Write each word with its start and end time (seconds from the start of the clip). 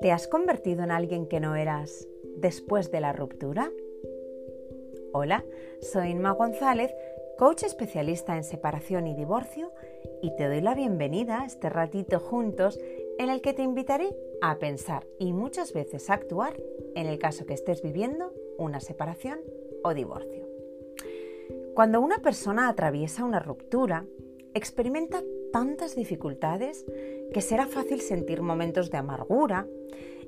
¿Te 0.00 0.12
has 0.12 0.28
convertido 0.28 0.82
en 0.82 0.90
alguien 0.90 1.26
que 1.26 1.40
no 1.40 1.56
eras 1.56 2.06
después 2.36 2.90
de 2.90 3.00
la 3.00 3.12
ruptura? 3.12 3.70
Hola, 5.12 5.44
soy 5.80 6.10
Inma 6.10 6.32
González, 6.32 6.94
coach 7.38 7.62
especialista 7.62 8.36
en 8.36 8.44
separación 8.44 9.06
y 9.06 9.14
divorcio, 9.14 9.72
y 10.20 10.36
te 10.36 10.46
doy 10.46 10.60
la 10.60 10.74
bienvenida 10.74 11.42
a 11.42 11.46
este 11.46 11.70
ratito 11.70 12.20
juntos 12.20 12.78
en 13.18 13.30
el 13.30 13.40
que 13.40 13.54
te 13.54 13.62
invitaré 13.62 14.14
a 14.42 14.58
pensar 14.58 15.06
y 15.18 15.32
muchas 15.32 15.72
veces 15.72 16.10
a 16.10 16.14
actuar 16.14 16.60
en 16.94 17.06
el 17.06 17.18
caso 17.18 17.46
que 17.46 17.54
estés 17.54 17.82
viviendo 17.82 18.32
una 18.58 18.80
separación 18.80 19.40
o 19.82 19.94
divorcio. 19.94 20.44
Cuando 21.74 22.00
una 22.00 22.18
persona 22.18 22.68
atraviesa 22.68 23.24
una 23.24 23.40
ruptura, 23.40 24.06
experimenta 24.54 25.22
tantas 25.52 25.94
dificultades 25.94 26.84
que 27.32 27.40
será 27.40 27.66
fácil 27.66 28.00
sentir 28.00 28.42
momentos 28.42 28.90
de 28.90 28.98
amargura 28.98 29.66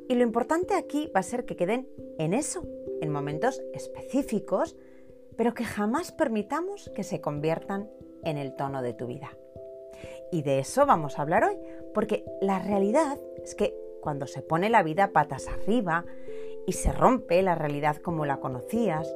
y 0.08 0.14
lo 0.14 0.22
importante 0.22 0.74
aquí 0.74 1.10
va 1.14 1.20
a 1.20 1.24
ser 1.24 1.44
que 1.44 1.56
queden 1.56 1.88
en 2.18 2.34
eso, 2.34 2.62
en 3.00 3.10
momentos 3.10 3.62
específicos, 3.72 4.76
pero 5.36 5.54
que 5.54 5.64
jamás 5.64 6.12
permitamos 6.12 6.90
que 6.94 7.02
se 7.02 7.20
conviertan 7.20 7.90
en 8.22 8.38
el 8.38 8.54
tono 8.54 8.82
de 8.82 8.94
tu 8.94 9.06
vida. 9.06 9.36
Y 10.30 10.42
de 10.42 10.58
eso 10.58 10.86
vamos 10.86 11.18
a 11.18 11.22
hablar 11.22 11.44
hoy, 11.44 11.56
porque 11.94 12.24
la 12.40 12.58
realidad 12.58 13.18
es 13.42 13.54
que 13.54 13.74
cuando 14.00 14.26
se 14.26 14.42
pone 14.42 14.70
la 14.70 14.82
vida 14.82 15.12
patas 15.12 15.48
arriba 15.48 16.04
y 16.66 16.72
se 16.72 16.92
rompe 16.92 17.42
la 17.42 17.54
realidad 17.54 17.96
como 17.96 18.26
la 18.26 18.38
conocías, 18.38 19.12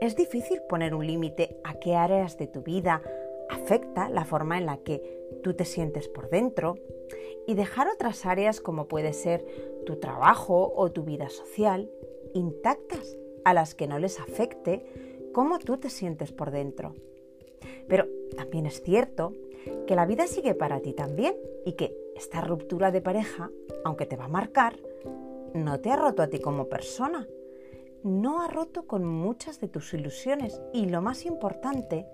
es 0.00 0.16
difícil 0.16 0.62
poner 0.68 0.94
un 0.94 1.06
límite 1.06 1.56
a 1.64 1.74
qué 1.74 1.96
áreas 1.96 2.36
de 2.36 2.46
tu 2.46 2.62
vida 2.62 3.02
afecta 3.48 4.08
la 4.08 4.24
forma 4.24 4.58
en 4.58 4.66
la 4.66 4.78
que 4.78 5.02
tú 5.42 5.54
te 5.54 5.64
sientes 5.64 6.08
por 6.08 6.30
dentro 6.30 6.76
y 7.46 7.54
dejar 7.54 7.88
otras 7.88 8.26
áreas 8.26 8.60
como 8.60 8.88
puede 8.88 9.12
ser 9.12 9.44
tu 9.84 9.96
trabajo 9.96 10.72
o 10.74 10.90
tu 10.92 11.04
vida 11.04 11.28
social 11.28 11.90
intactas 12.32 13.16
a 13.44 13.54
las 13.54 13.74
que 13.74 13.86
no 13.86 13.98
les 13.98 14.20
afecte 14.20 14.84
cómo 15.32 15.58
tú 15.58 15.76
te 15.76 15.90
sientes 15.90 16.32
por 16.32 16.50
dentro. 16.50 16.94
Pero 17.88 18.06
también 18.36 18.66
es 18.66 18.82
cierto 18.82 19.32
que 19.86 19.96
la 19.96 20.06
vida 20.06 20.26
sigue 20.26 20.54
para 20.54 20.80
ti 20.80 20.92
también 20.92 21.36
y 21.64 21.72
que 21.72 21.96
esta 22.16 22.40
ruptura 22.40 22.90
de 22.90 23.00
pareja, 23.00 23.50
aunque 23.84 24.06
te 24.06 24.16
va 24.16 24.24
a 24.24 24.28
marcar, 24.28 24.76
no 25.54 25.80
te 25.80 25.90
ha 25.90 25.96
roto 25.96 26.22
a 26.22 26.28
ti 26.28 26.40
como 26.40 26.68
persona, 26.68 27.26
no 28.02 28.42
ha 28.42 28.48
roto 28.48 28.86
con 28.86 29.04
muchas 29.04 29.60
de 29.60 29.68
tus 29.68 29.94
ilusiones 29.94 30.60
y 30.72 30.86
lo 30.86 31.00
más 31.00 31.24
importante, 31.24 32.06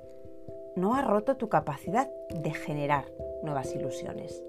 no 0.80 0.94
ha 0.94 1.02
roto 1.02 1.36
tu 1.36 1.48
capacidad 1.48 2.10
de 2.30 2.52
generar 2.52 3.04
nuevas 3.42 3.74
ilusiones 3.74 4.42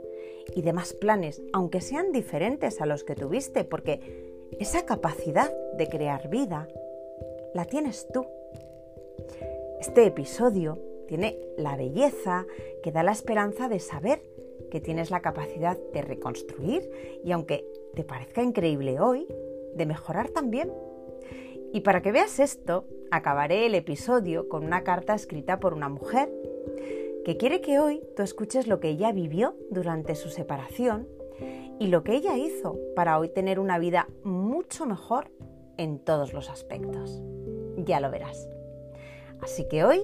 y 0.56 0.62
demás 0.62 0.94
planes, 0.94 1.42
aunque 1.54 1.82
sean 1.82 2.12
diferentes 2.12 2.82
a 2.82 2.86
los 2.86 3.04
que 3.04 3.16
tuviste, 3.16 3.64
porque 3.64 4.32
esa 4.59 4.86
capacidad 4.86 5.52
de 5.78 5.88
crear 5.88 6.30
vida 6.30 6.68
la 7.54 7.66
tienes 7.66 8.08
tú. 8.14 8.26
Este 9.80 10.06
episodio 10.06 10.80
tiene 11.08 11.38
la 11.58 11.76
belleza 11.76 12.46
que 12.84 12.92
da 12.92 13.04
la 13.04 13.12
esperanza 13.12 13.68
de 13.68 13.80
saber 13.80 14.22
que 14.70 14.80
tienes 14.80 15.12
la 15.12 15.22
capacidad 15.22 15.78
de 15.94 16.02
reconstruir 16.02 17.20
y 17.24 17.32
aunque 17.32 17.66
te 17.94 18.04
parezca 18.04 18.42
increíble 18.42 19.00
hoy, 19.00 19.28
de 19.76 19.86
mejorar 19.86 20.30
también. 20.30 20.72
Y 21.74 21.82
para 21.82 22.02
que 22.02 22.12
veas 22.12 22.40
esto, 22.40 22.86
acabaré 23.12 23.66
el 23.66 23.76
episodio 23.76 24.50
con 24.50 24.66
una 24.66 24.84
carta 24.84 25.14
escrita 25.14 25.59
por 25.59 25.73
una 25.73 25.90
mujer 25.90 26.31
que 27.26 27.38
quiere 27.38 27.62
que 27.62 27.80
hoy 27.80 28.02
tú 28.16 28.23
escuches 28.23 28.68
lo 28.68 28.80
que 28.80 28.90
ella 28.90 29.12
vivió 29.12 29.56
durante 29.70 30.16
su 30.16 30.30
separación 30.30 31.08
y 31.80 31.88
lo 31.88 32.03
que 32.03 32.16
ella 32.16 32.38
hizo 32.38 32.80
para 32.95 33.20
hoy 33.20 33.30
tener 33.30 33.59
una 33.59 33.78
vida 33.78 34.08
mucho 34.23 34.86
mejor 34.86 35.30
en 35.78 36.00
todos 36.00 36.34
los 36.34 36.50
aspectos. 36.50 37.22
Ya 37.78 38.00
lo 38.00 38.09
verás. 38.09 38.47
Así 39.41 39.68
que 39.68 39.84
hoy 39.84 40.03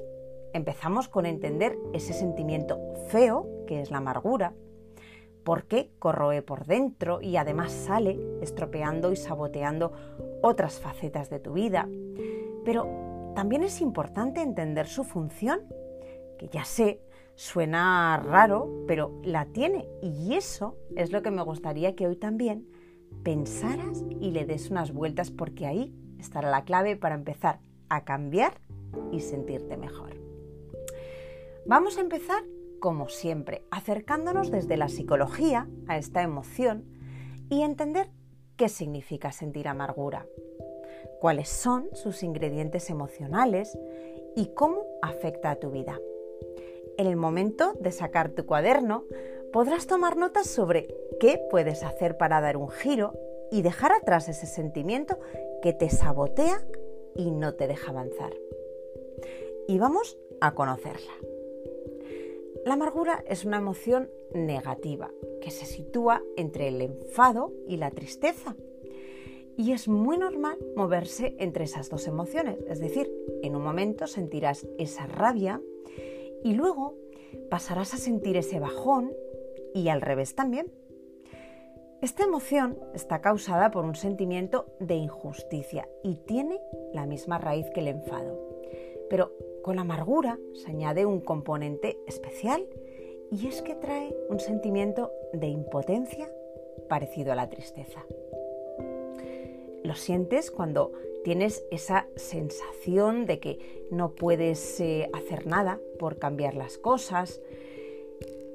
empezamos 0.53 1.07
con 1.07 1.25
entender 1.25 1.77
ese 1.93 2.13
sentimiento 2.13 2.79
feo 3.09 3.47
que 3.67 3.81
es 3.81 3.91
la 3.91 3.97
amargura, 3.97 4.53
por 5.43 5.63
qué 5.63 5.91
corroe 5.99 6.41
por 6.41 6.65
dentro 6.65 7.21
y 7.21 7.37
además 7.37 7.71
sale 7.71 8.19
estropeando 8.41 9.11
y 9.11 9.15
saboteando 9.15 9.93
otras 10.41 10.79
facetas 10.79 11.29
de 11.29 11.39
tu 11.39 11.53
vida. 11.53 11.87
Pero 12.67 13.31
también 13.33 13.63
es 13.63 13.79
importante 13.79 14.41
entender 14.41 14.87
su 14.87 15.05
función, 15.05 15.61
que 16.37 16.49
ya 16.49 16.65
sé, 16.65 16.99
suena 17.33 18.21
raro, 18.21 18.83
pero 18.85 19.21
la 19.23 19.45
tiene. 19.45 19.87
Y 20.01 20.33
eso 20.33 20.75
es 20.97 21.13
lo 21.13 21.21
que 21.21 21.31
me 21.31 21.43
gustaría 21.43 21.95
que 21.95 22.07
hoy 22.07 22.17
también 22.17 22.67
pensaras 23.23 24.03
y 24.19 24.31
le 24.31 24.43
des 24.43 24.69
unas 24.69 24.91
vueltas 24.91 25.31
porque 25.31 25.65
ahí 25.65 25.95
estará 26.19 26.51
la 26.51 26.65
clave 26.65 26.97
para 26.97 27.15
empezar 27.15 27.61
a 27.87 28.03
cambiar 28.03 28.59
y 29.13 29.21
sentirte 29.21 29.77
mejor. 29.77 30.17
Vamos 31.65 31.97
a 31.97 32.01
empezar, 32.01 32.43
como 32.81 33.07
siempre, 33.07 33.63
acercándonos 33.71 34.51
desde 34.51 34.75
la 34.75 34.89
psicología 34.89 35.69
a 35.87 35.97
esta 35.97 36.21
emoción 36.21 36.83
y 37.49 37.61
entender 37.61 38.09
qué 38.57 38.67
significa 38.67 39.31
sentir 39.31 39.69
amargura, 39.69 40.25
cuáles 41.19 41.49
son 41.49 41.89
sus 41.93 42.23
ingredientes 42.23 42.89
emocionales 42.89 43.77
y 44.35 44.47
cómo 44.47 44.83
afecta 45.01 45.51
a 45.51 45.55
tu 45.55 45.71
vida. 45.71 45.99
En 46.97 47.07
el 47.07 47.15
momento 47.15 47.73
de 47.79 47.91
sacar 47.91 48.29
tu 48.31 48.45
cuaderno, 48.45 49.05
podrás 49.51 49.87
tomar 49.87 50.17
notas 50.17 50.47
sobre 50.47 50.87
qué 51.19 51.39
puedes 51.49 51.83
hacer 51.83 52.17
para 52.17 52.41
dar 52.41 52.57
un 52.57 52.69
giro 52.69 53.13
y 53.51 53.61
dejar 53.61 53.91
atrás 53.91 54.29
ese 54.29 54.45
sentimiento 54.45 55.19
que 55.61 55.73
te 55.73 55.89
sabotea 55.89 56.65
y 57.15 57.31
no 57.31 57.55
te 57.55 57.67
deja 57.67 57.91
avanzar. 57.91 58.33
Y 59.67 59.79
vamos 59.79 60.17
a 60.41 60.53
conocerla. 60.53 61.11
La 62.65 62.73
amargura 62.73 63.23
es 63.27 63.45
una 63.45 63.57
emoción 63.57 64.11
negativa 64.33 65.11
que 65.41 65.51
se 65.51 65.65
sitúa 65.65 66.21
entre 66.35 66.67
el 66.67 66.81
enfado 66.81 67.53
y 67.67 67.77
la 67.77 67.91
tristeza. 67.91 68.55
Y 69.57 69.71
es 69.71 69.87
muy 69.87 70.17
normal 70.17 70.57
moverse 70.75 71.35
entre 71.39 71.63
esas 71.63 71.89
dos 71.89 72.07
emociones. 72.07 72.59
Es 72.67 72.79
decir, 72.79 73.11
en 73.41 73.55
un 73.55 73.63
momento 73.63 74.05
sentirás 74.05 74.67
esa 74.77 75.07
rabia 75.07 75.61
y 76.43 76.53
luego 76.53 76.95
pasarás 77.49 77.93
a 77.95 77.97
sentir 77.97 78.37
ese 78.37 78.59
bajón 78.59 79.11
y 79.73 79.89
al 79.89 80.01
revés 80.01 80.35
también. 80.35 80.71
Esta 81.99 82.23
emoción 82.23 82.77
está 82.93 83.21
causada 83.21 83.71
por 83.71 83.83
un 83.83 83.95
sentimiento 83.95 84.67
de 84.79 84.93
injusticia 84.93 85.89
y 86.03 86.17
tiene 86.17 86.59
la 86.93 87.07
misma 87.07 87.39
raíz 87.39 87.67
que 87.71 87.79
el 87.79 87.87
enfado. 87.87 88.39
Pero 89.09 89.31
con 89.63 89.77
la 89.77 89.81
amargura 89.81 90.37
se 90.53 90.69
añade 90.69 91.07
un 91.07 91.21
componente 91.21 91.97
especial 92.05 92.67
y 93.31 93.47
es 93.47 93.63
que 93.63 93.73
trae 93.73 94.15
un 94.29 94.39
sentimiento 94.39 95.11
de 95.33 95.47
impotencia 95.47 96.31
parecido 96.87 97.33
a 97.33 97.35
la 97.35 97.49
tristeza. 97.49 98.05
Lo 99.83 99.95
sientes 99.95 100.51
cuando 100.51 100.91
tienes 101.23 101.65
esa 101.71 102.07
sensación 102.15 103.25
de 103.25 103.39
que 103.39 103.59
no 103.91 104.15
puedes 104.15 104.79
eh, 104.79 105.09
hacer 105.13 105.45
nada 105.45 105.79
por 105.99 106.19
cambiar 106.19 106.55
las 106.55 106.77
cosas 106.77 107.41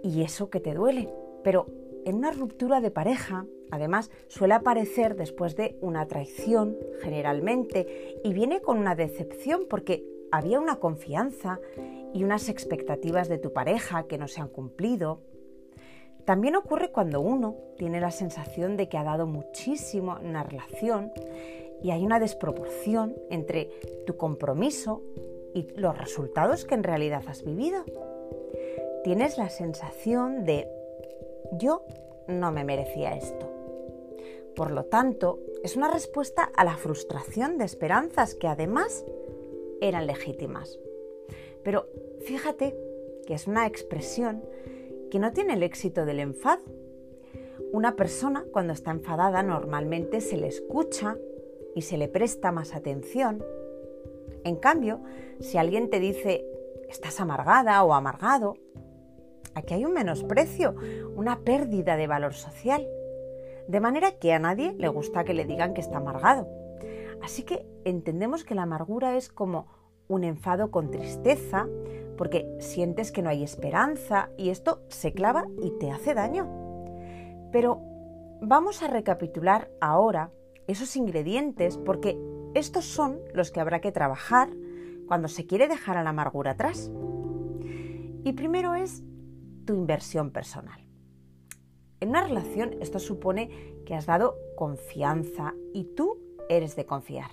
y 0.03 0.22
eso 0.22 0.50
que 0.50 0.60
te 0.60 0.75
duele. 0.75 1.09
Pero 1.44 1.66
en 2.05 2.16
una 2.16 2.33
ruptura 2.33 2.81
de 2.81 2.91
pareja, 2.91 3.47
además, 3.71 4.10
suele 4.28 4.55
aparecer 4.55 5.16
después 5.16 5.56
de 5.56 5.77
una 5.81 6.06
traición 6.06 6.77
generalmente 7.00 8.21
y 8.25 8.33
viene 8.33 8.60
con 8.60 8.78
una 8.78 8.94
decepción 8.94 9.66
porque 9.69 10.04
había 10.31 10.59
una 10.59 10.77
confianza 10.77 11.60
y 12.15 12.25
unas 12.25 12.49
expectativas 12.49 13.28
de 13.28 13.39
tu 13.39 13.53
pareja 13.53 14.06
que 14.06 14.19
no 14.19 14.28
se 14.28 14.41
han 14.41 14.49
cumplido. 14.49 15.21
También 16.24 16.57
ocurre 16.57 16.91
cuando 16.91 17.21
uno 17.21 17.57
tiene 17.77 18.01
la 18.01 18.10
sensación 18.10 18.77
de 18.77 18.89
que 18.89 18.98
ha 18.98 19.04
dado 19.04 19.27
muchísimo 19.27 20.19
en 20.19 20.28
una 20.28 20.45
relación 20.45 21.13
y 21.83 21.91
hay 21.91 22.04
una 22.04 22.21
desproporción 22.21 23.16
entre 23.30 23.71
tu 24.07 24.16
compromiso 24.16 25.03
y 25.54 25.66
los 25.77 25.98
resultados 25.98 26.65
que 26.65 26.74
en 26.74 26.84
realidad 26.84 27.22
has 27.27 27.45
vivido. 27.45 27.84
Tienes 29.03 29.36
la 29.36 29.48
sensación 29.48 30.45
de 30.45 30.69
yo 31.53 31.84
no 32.28 32.53
me 32.53 32.65
merecía 32.65 33.16
esto. 33.16 33.51
Por 34.54 34.71
lo 34.71 34.84
tanto, 34.84 35.41
es 35.65 35.77
una 35.77 35.91
respuesta 35.91 36.51
a 36.54 36.65
la 36.65 36.77
frustración 36.77 37.59
de 37.59 37.65
esperanzas 37.65 38.34
que 38.34 38.47
además 38.47 39.04
eran 39.80 40.07
legítimas. 40.07 40.78
Pero 41.65 41.89
fíjate 42.24 42.77
que 43.27 43.34
es 43.34 43.47
una 43.47 43.66
expresión 43.66 44.42
que 45.12 45.18
no 45.18 45.34
tiene 45.34 45.53
el 45.53 45.62
éxito 45.62 46.06
del 46.06 46.20
enfado. 46.20 46.62
Una 47.70 47.97
persona 47.97 48.47
cuando 48.50 48.72
está 48.72 48.92
enfadada 48.92 49.42
normalmente 49.42 50.22
se 50.22 50.38
le 50.38 50.47
escucha 50.47 51.18
y 51.74 51.82
se 51.82 51.98
le 51.98 52.09
presta 52.09 52.50
más 52.50 52.74
atención. 52.74 53.44
En 54.42 54.56
cambio, 54.56 55.03
si 55.38 55.59
alguien 55.59 55.91
te 55.91 56.00
dice 56.00 56.47
estás 56.88 57.20
amargada 57.20 57.84
o 57.84 57.92
amargado, 57.92 58.54
Aquí 59.54 59.74
hay 59.74 59.84
un 59.84 59.92
menosprecio, 59.92 60.76
una 61.14 61.41
pérdida 61.41 61.97
de 61.97 62.06
valor 62.06 62.32
social. 62.32 62.88
De 63.68 63.80
manera 63.80 64.12
que 64.12 64.32
a 64.32 64.38
nadie 64.38 64.74
le 64.78 64.88
gusta 64.88 65.24
que 65.24 65.34
le 65.34 65.44
digan 65.44 65.74
que 65.74 65.82
está 65.82 65.98
amargado. 65.98 66.48
Así 67.22 67.42
que 67.42 67.66
entendemos 67.84 68.44
que 68.44 68.54
la 68.54 68.62
amargura 68.62 69.14
es 69.18 69.28
como 69.28 69.66
un 70.09 70.24
enfado 70.24 70.70
con 70.70 70.91
tristeza, 70.91 71.68
porque 72.16 72.47
sientes 72.59 73.12
que 73.12 73.22
no 73.22 73.30
hay 73.30 73.42
esperanza 73.42 74.30
y 74.36 74.50
esto 74.50 74.82
se 74.88 75.12
clava 75.12 75.47
y 75.62 75.70
te 75.78 75.91
hace 75.91 76.14
daño. 76.14 76.48
Pero 77.50 77.80
vamos 78.41 78.82
a 78.82 78.88
recapitular 78.88 79.70
ahora 79.80 80.30
esos 80.66 80.97
ingredientes 80.97 81.78
porque 81.78 82.18
estos 82.54 82.84
son 82.84 83.20
los 83.34 83.50
que 83.50 83.60
habrá 83.60 83.80
que 83.80 83.92
trabajar 83.92 84.50
cuando 85.06 85.28
se 85.28 85.47
quiere 85.47 85.68
dejar 85.68 85.97
a 85.97 86.03
la 86.03 86.10
amargura 86.10 86.53
atrás. 86.53 86.91
Y 88.24 88.32
primero 88.32 88.74
es 88.74 89.03
tu 89.64 89.74
inversión 89.74 90.30
personal. 90.30 90.80
En 92.00 92.10
una 92.10 92.24
relación 92.24 92.74
esto 92.80 92.98
supone 92.98 93.76
que 93.86 93.94
has 93.94 94.06
dado 94.06 94.36
confianza 94.56 95.54
y 95.72 95.84
tú 95.94 96.18
eres 96.48 96.76
de 96.76 96.84
confiar. 96.84 97.30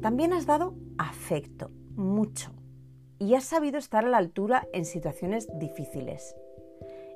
También 0.00 0.32
has 0.32 0.46
dado 0.46 0.74
afecto, 0.98 1.70
mucho, 1.94 2.50
y 3.22 3.36
has 3.36 3.44
sabido 3.44 3.78
estar 3.78 4.04
a 4.04 4.08
la 4.08 4.16
altura 4.16 4.68
en 4.72 4.84
situaciones 4.84 5.46
difíciles. 5.56 6.34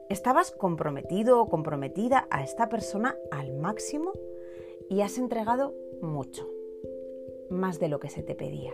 Estabas 0.08 0.53
comprometido 0.53 1.41
o 1.41 1.49
comprometida 1.49 2.29
a 2.31 2.44
esta 2.44 2.69
persona 2.69 3.17
al 3.32 3.55
máximo 3.55 4.12
y 4.88 5.00
has 5.00 5.19
entregado 5.19 5.75
mucho, 6.00 6.49
más 7.50 7.81
de 7.81 7.88
lo 7.88 7.99
que 7.99 8.08
se 8.08 8.23
te 8.23 8.37
pedía. 8.37 8.73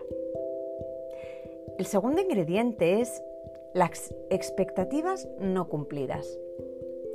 El 1.79 1.87
segundo 1.87 2.21
ingrediente 2.21 3.01
es 3.01 3.23
las 3.73 4.15
expectativas 4.29 5.27
no 5.41 5.71
cumplidas. 5.71 6.39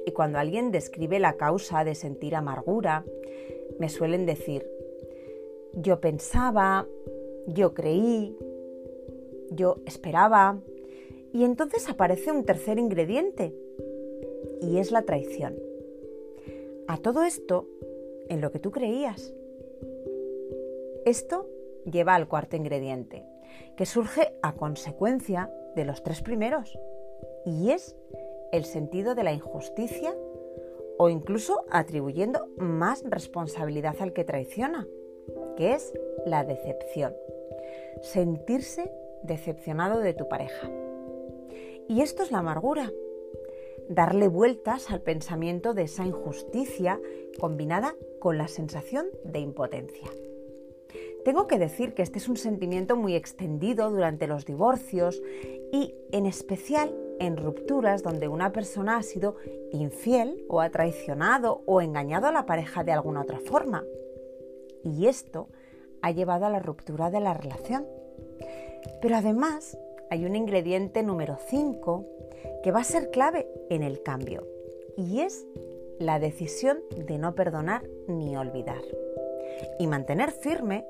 Y 0.07 0.13
cuando 0.13 0.39
alguien 0.39 0.71
describe 0.71 1.19
la 1.19 1.37
causa 1.37 1.83
de 1.83 1.93
sentir 1.93 2.35
amargura, 2.35 3.05
me 3.77 3.87
suelen 3.87 4.25
decir, 4.25 4.67
yo 5.73 6.01
pensaba, 6.01 6.87
yo 7.45 7.75
creí, 7.75 8.35
yo 9.51 9.77
esperaba, 9.85 10.59
y 11.33 11.43
entonces 11.43 11.89
aparece 11.89 12.31
un 12.31 12.45
tercer 12.45 12.79
ingrediente, 12.79 13.53
y 14.61 14.77
es 14.77 14.91
la 14.91 15.03
traición. 15.03 15.55
A 16.87 16.97
todo 16.97 17.23
esto, 17.23 17.67
en 18.29 18.41
lo 18.41 18.51
que 18.51 18.59
tú 18.59 18.71
creías. 18.71 19.33
Esto 21.05 21.47
lleva 21.85 22.15
al 22.15 22.27
cuarto 22.27 22.55
ingrediente, 22.55 23.25
que 23.75 23.85
surge 23.85 24.33
a 24.41 24.53
consecuencia 24.55 25.51
de 25.75 25.85
los 25.85 26.03
tres 26.03 26.21
primeros, 26.21 26.77
y 27.45 27.71
es 27.71 27.95
el 28.51 28.65
sentido 28.65 29.15
de 29.15 29.23
la 29.23 29.33
injusticia 29.33 30.15
o 30.97 31.09
incluso 31.09 31.65
atribuyendo 31.69 32.47
más 32.57 33.03
responsabilidad 33.05 33.95
al 33.99 34.13
que 34.13 34.23
traiciona, 34.23 34.87
que 35.55 35.73
es 35.73 35.93
la 36.25 36.43
decepción. 36.43 37.15
Sentirse 38.01 38.91
decepcionado 39.23 39.99
de 39.99 40.13
tu 40.13 40.27
pareja. 40.27 40.69
Y 41.87 42.01
esto 42.01 42.23
es 42.23 42.31
la 42.31 42.39
amargura. 42.39 42.91
Darle 43.89 44.27
vueltas 44.27 44.91
al 44.91 45.01
pensamiento 45.01 45.73
de 45.73 45.83
esa 45.83 46.05
injusticia 46.05 46.99
combinada 47.39 47.95
con 48.19 48.37
la 48.37 48.47
sensación 48.47 49.07
de 49.23 49.39
impotencia. 49.39 50.09
Tengo 51.23 51.47
que 51.47 51.59
decir 51.59 51.93
que 51.93 52.03
este 52.03 52.19
es 52.19 52.29
un 52.29 52.37
sentimiento 52.37 52.95
muy 52.95 53.15
extendido 53.15 53.89
durante 53.89 54.27
los 54.27 54.45
divorcios 54.45 55.21
y 55.71 55.93
en 56.11 56.25
especial 56.25 56.95
en 57.19 57.37
rupturas 57.37 58.03
donde 58.03 58.27
una 58.27 58.51
persona 58.51 58.97
ha 58.97 59.03
sido 59.03 59.35
infiel 59.71 60.45
o 60.47 60.61
ha 60.61 60.69
traicionado 60.69 61.63
o 61.65 61.81
engañado 61.81 62.27
a 62.27 62.31
la 62.31 62.45
pareja 62.45 62.83
de 62.83 62.91
alguna 62.91 63.21
otra 63.21 63.39
forma. 63.39 63.83
Y 64.83 65.07
esto 65.07 65.49
ha 66.01 66.11
llevado 66.11 66.45
a 66.45 66.49
la 66.49 66.59
ruptura 66.59 67.09
de 67.09 67.19
la 67.19 67.33
relación. 67.33 67.85
Pero 69.01 69.15
además 69.15 69.77
hay 70.09 70.25
un 70.25 70.35
ingrediente 70.35 71.03
número 71.03 71.37
5 71.47 72.05
que 72.63 72.71
va 72.71 72.81
a 72.81 72.85
ser 72.85 73.11
clave 73.11 73.47
en 73.69 73.83
el 73.83 74.01
cambio 74.01 74.47
y 74.95 75.21
es 75.21 75.45
la 75.99 76.19
decisión 76.19 76.79
de 76.95 77.17
no 77.17 77.35
perdonar 77.35 77.83
ni 78.07 78.35
olvidar 78.35 78.81
y 79.79 79.87
mantener 79.87 80.31
firme 80.31 80.85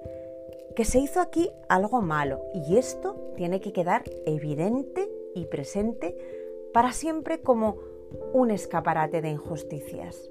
que 0.75 0.85
se 0.85 0.99
hizo 0.99 1.21
aquí 1.21 1.49
algo 1.69 2.01
malo 2.01 2.41
y 2.53 2.77
esto 2.77 3.33
tiene 3.35 3.61
que 3.61 3.73
quedar 3.73 4.03
evidente 4.25 5.09
y 5.33 5.45
presente 5.45 6.17
para 6.73 6.91
siempre 6.91 7.41
como 7.41 7.77
un 8.33 8.51
escaparate 8.51 9.21
de 9.21 9.29
injusticias. 9.29 10.29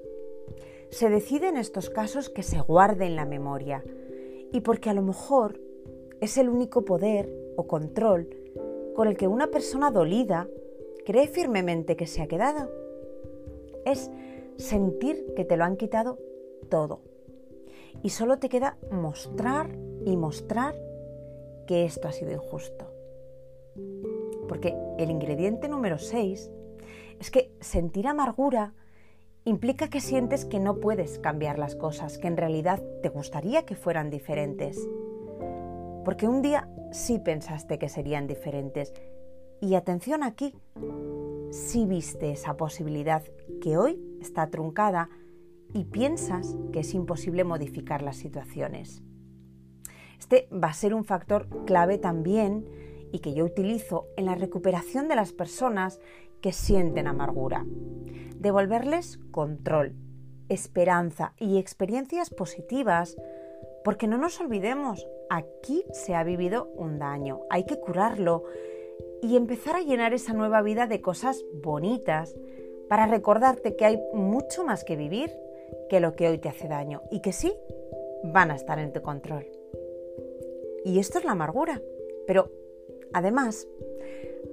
Se 0.89 1.09
decide 1.09 1.49
en 1.49 1.57
estos 1.57 1.89
casos 1.89 2.29
que 2.29 2.43
se 2.43 2.61
guarde 2.61 3.05
en 3.05 3.15
la 3.15 3.25
memoria 3.25 3.83
y 4.51 4.61
porque 4.61 4.89
a 4.89 4.93
lo 4.93 5.01
mejor 5.01 5.59
es 6.21 6.37
el 6.37 6.49
único 6.49 6.85
poder 6.85 7.29
o 7.57 7.67
control 7.67 8.29
con 8.95 9.09
el 9.09 9.17
que 9.17 9.27
una 9.27 9.47
persona 9.47 9.91
dolida 9.91 10.47
cree 11.05 11.27
firmemente 11.27 11.97
que 11.97 12.07
se 12.07 12.21
ha 12.21 12.27
quedado. 12.27 12.71
Es 13.85 14.09
sentir 14.55 15.33
que 15.35 15.43
te 15.43 15.57
lo 15.57 15.65
han 15.65 15.75
quitado 15.75 16.17
todo 16.69 17.01
y 18.01 18.09
solo 18.09 18.39
te 18.39 18.49
queda 18.49 18.77
mostrar 18.91 19.69
y 20.05 20.15
mostrar 20.15 20.75
que 21.65 21.85
esto 21.85 22.07
ha 22.07 22.11
sido 22.11 22.31
injusto. 22.31 22.85
Porque 24.47 24.75
el 24.97 25.11
ingrediente 25.11 25.67
número 25.67 25.97
6 25.97 26.49
es 27.19 27.31
que 27.31 27.51
sentir 27.59 28.07
amargura 28.07 28.73
implica 29.45 29.89
que 29.89 30.01
sientes 30.01 30.45
que 30.45 30.59
no 30.59 30.79
puedes 30.79 31.19
cambiar 31.19 31.57
las 31.57 31.75
cosas, 31.75 32.17
que 32.17 32.27
en 32.27 32.37
realidad 32.37 32.81
te 33.01 33.09
gustaría 33.09 33.65
que 33.65 33.75
fueran 33.75 34.09
diferentes. 34.09 34.77
Porque 36.03 36.27
un 36.27 36.41
día 36.41 36.69
sí 36.91 37.19
pensaste 37.19 37.79
que 37.79 37.89
serían 37.89 38.27
diferentes. 38.27 38.93
Y 39.61 39.75
atención 39.75 40.23
aquí, 40.23 40.53
sí 41.51 41.85
viste 41.85 42.31
esa 42.31 42.57
posibilidad 42.57 43.23
que 43.61 43.77
hoy 43.77 43.99
está 44.21 44.49
truncada 44.49 45.09
y 45.73 45.85
piensas 45.85 46.57
que 46.71 46.79
es 46.79 46.93
imposible 46.93 47.43
modificar 47.43 48.01
las 48.01 48.17
situaciones. 48.17 49.03
Este 50.19 50.47
va 50.51 50.69
a 50.69 50.73
ser 50.73 50.93
un 50.93 51.03
factor 51.03 51.47
clave 51.65 51.97
también 51.97 52.65
y 53.11 53.19
que 53.19 53.33
yo 53.33 53.45
utilizo 53.45 54.07
en 54.17 54.25
la 54.25 54.35
recuperación 54.35 55.07
de 55.07 55.15
las 55.15 55.31
personas 55.31 55.99
que 56.41 56.51
sienten 56.51 57.07
amargura. 57.07 57.65
Devolverles 58.37 59.17
control, 59.31 59.95
esperanza 60.49 61.33
y 61.37 61.57
experiencias 61.57 62.29
positivas, 62.29 63.15
porque 63.83 64.07
no 64.07 64.17
nos 64.17 64.39
olvidemos, 64.39 65.07
aquí 65.29 65.83
se 65.91 66.15
ha 66.15 66.23
vivido 66.23 66.69
un 66.75 66.99
daño, 66.99 67.41
hay 67.49 67.65
que 67.65 67.79
curarlo 67.79 68.43
y 69.21 69.35
empezar 69.35 69.75
a 69.75 69.81
llenar 69.81 70.13
esa 70.13 70.33
nueva 70.33 70.61
vida 70.61 70.87
de 70.87 71.01
cosas 71.01 71.43
bonitas 71.53 72.35
para 72.87 73.07
recordarte 73.07 73.75
que 73.75 73.85
hay 73.85 73.99
mucho 74.13 74.63
más 74.63 74.83
que 74.83 74.95
vivir 74.95 75.31
que 75.89 75.99
lo 75.99 76.15
que 76.15 76.27
hoy 76.29 76.37
te 76.37 76.49
hace 76.49 76.67
daño 76.67 77.01
y 77.11 77.21
que 77.21 77.33
sí, 77.33 77.53
van 78.23 78.51
a 78.51 78.55
estar 78.55 78.79
en 78.79 78.93
tu 78.93 79.01
control. 79.01 79.45
Y 80.85 80.99
esto 80.99 81.17
es 81.17 81.25
la 81.25 81.31
amargura. 81.31 81.81
Pero 82.25 82.51
además, 83.13 83.67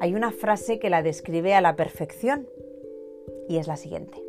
hay 0.00 0.14
una 0.14 0.32
frase 0.32 0.78
que 0.78 0.90
la 0.90 1.02
describe 1.02 1.54
a 1.54 1.60
la 1.60 1.76
perfección 1.76 2.48
y 3.48 3.58
es 3.58 3.66
la 3.66 3.76
siguiente. 3.76 4.22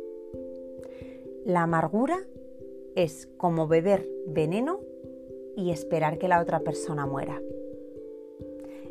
La 1.44 1.62
amargura 1.62 2.18
es 2.94 3.28
como 3.36 3.68
beber 3.68 4.08
veneno 4.26 4.80
y 5.56 5.70
esperar 5.70 6.18
que 6.18 6.28
la 6.28 6.40
otra 6.40 6.60
persona 6.60 7.06
muera. 7.06 7.40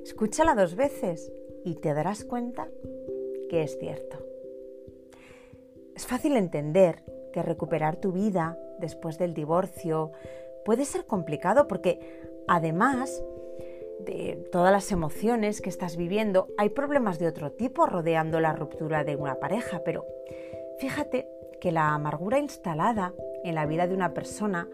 Escúchala 0.04 0.56
dos 0.56 0.76
veces 0.76 1.32
y 1.64 1.76
te 1.76 1.94
darás 1.94 2.26
cuenta 2.26 2.68
que 3.50 3.64
es 3.64 3.78
cierto. 3.80 4.18
Es 5.96 6.06
fácil 6.06 6.36
entender 6.36 7.04
que 7.32 7.42
recuperar 7.42 7.98
tu 7.98 8.12
vida 8.12 8.58
después 8.80 9.18
del 9.18 9.34
divorcio 9.34 10.12
puede 10.66 10.86
ser 10.86 11.06
complicado 11.06 11.68
porque 11.68 12.00
Además 12.48 13.24
de 14.00 14.48
todas 14.52 14.72
las 14.72 14.92
emociones 14.92 15.62
que 15.62 15.70
estás 15.70 15.98
viviendo, 15.98 16.48
hay 16.58 16.70
problemas 16.70 17.18
de 17.18 17.28
otro 17.28 17.52
tipo 17.52 17.88
rodeando 17.88 18.40
la 18.40 18.54
ruptura 18.54 19.04
de 19.04 19.16
una 19.16 19.36
pareja, 19.40 19.82
pero 19.84 20.06
fíjate 20.78 21.28
que 21.60 21.72
la 21.72 21.94
amargura 21.94 22.38
instalada 22.38 23.14
en 23.44 23.56
la 23.56 23.66
vida 23.66 23.88
de 23.88 23.96
una 23.96 24.14
persona 24.14 24.70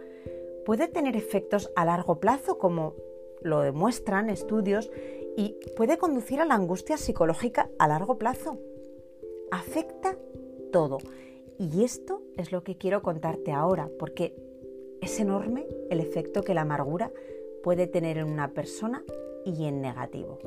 puede 0.66 0.88
tener 0.88 1.16
efectos 1.16 1.72
a 1.76 1.86
largo 1.86 2.20
plazo, 2.20 2.58
como 2.58 2.96
lo 3.42 3.62
demuestran 3.62 4.30
estudios, 4.30 4.92
y 5.38 5.58
puede 5.76 5.98
conducir 5.98 6.40
a 6.40 6.46
la 6.46 6.56
angustia 6.56 6.98
psicológica 6.98 7.70
a 7.80 7.88
largo 7.88 8.18
plazo. 8.18 8.60
Afecta 9.52 10.18
todo. 10.72 11.00
Y 11.58 11.84
esto 11.84 12.22
es 12.38 12.52
lo 12.52 12.64
que 12.64 12.78
quiero 12.78 13.02
contarte 13.02 13.52
ahora, 13.52 13.90
porque 14.00 14.36
es 15.02 15.20
enorme 15.20 15.68
el 15.90 16.00
efecto 16.00 16.44
que 16.44 16.54
la 16.54 16.62
amargura 16.62 17.12
puede 17.64 17.88
tener 17.88 18.18
en 18.18 18.26
una 18.26 18.50
persona 18.50 19.04
y 19.46 19.66
en 19.66 19.82
negativo. 19.82 20.40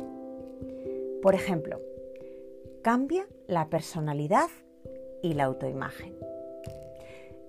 Por 1.23 1.35
ejemplo, 1.35 1.81
cambia 2.83 3.27
la 3.47 3.69
personalidad 3.69 4.49
y 5.23 5.35
la 5.35 5.45
autoimagen. 5.45 6.15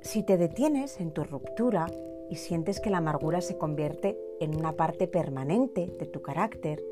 Si 0.02 0.24
te 0.24 0.38
detienes 0.38 1.00
en 1.00 1.12
tu 1.12 1.24
ruptura 1.24 1.88
y 2.30 2.36
sientes 2.36 2.80
que 2.80 2.90
la 2.90 2.98
amargura 2.98 3.42
se 3.42 3.58
convierte 3.58 4.18
en 4.40 4.56
una 4.56 4.74
parte 4.74 5.08
permanente 5.08 5.94
de 5.98 6.06
tu 6.06 6.22
carácter, 6.22 6.84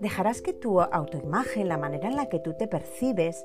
dejarás 0.00 0.42
que 0.42 0.52
tu 0.52 0.80
autoimagen, 0.80 1.68
la 1.68 1.78
manera 1.78 2.08
en 2.08 2.16
la 2.16 2.28
que 2.28 2.38
tú 2.38 2.54
te 2.54 2.68
percibes, 2.68 3.44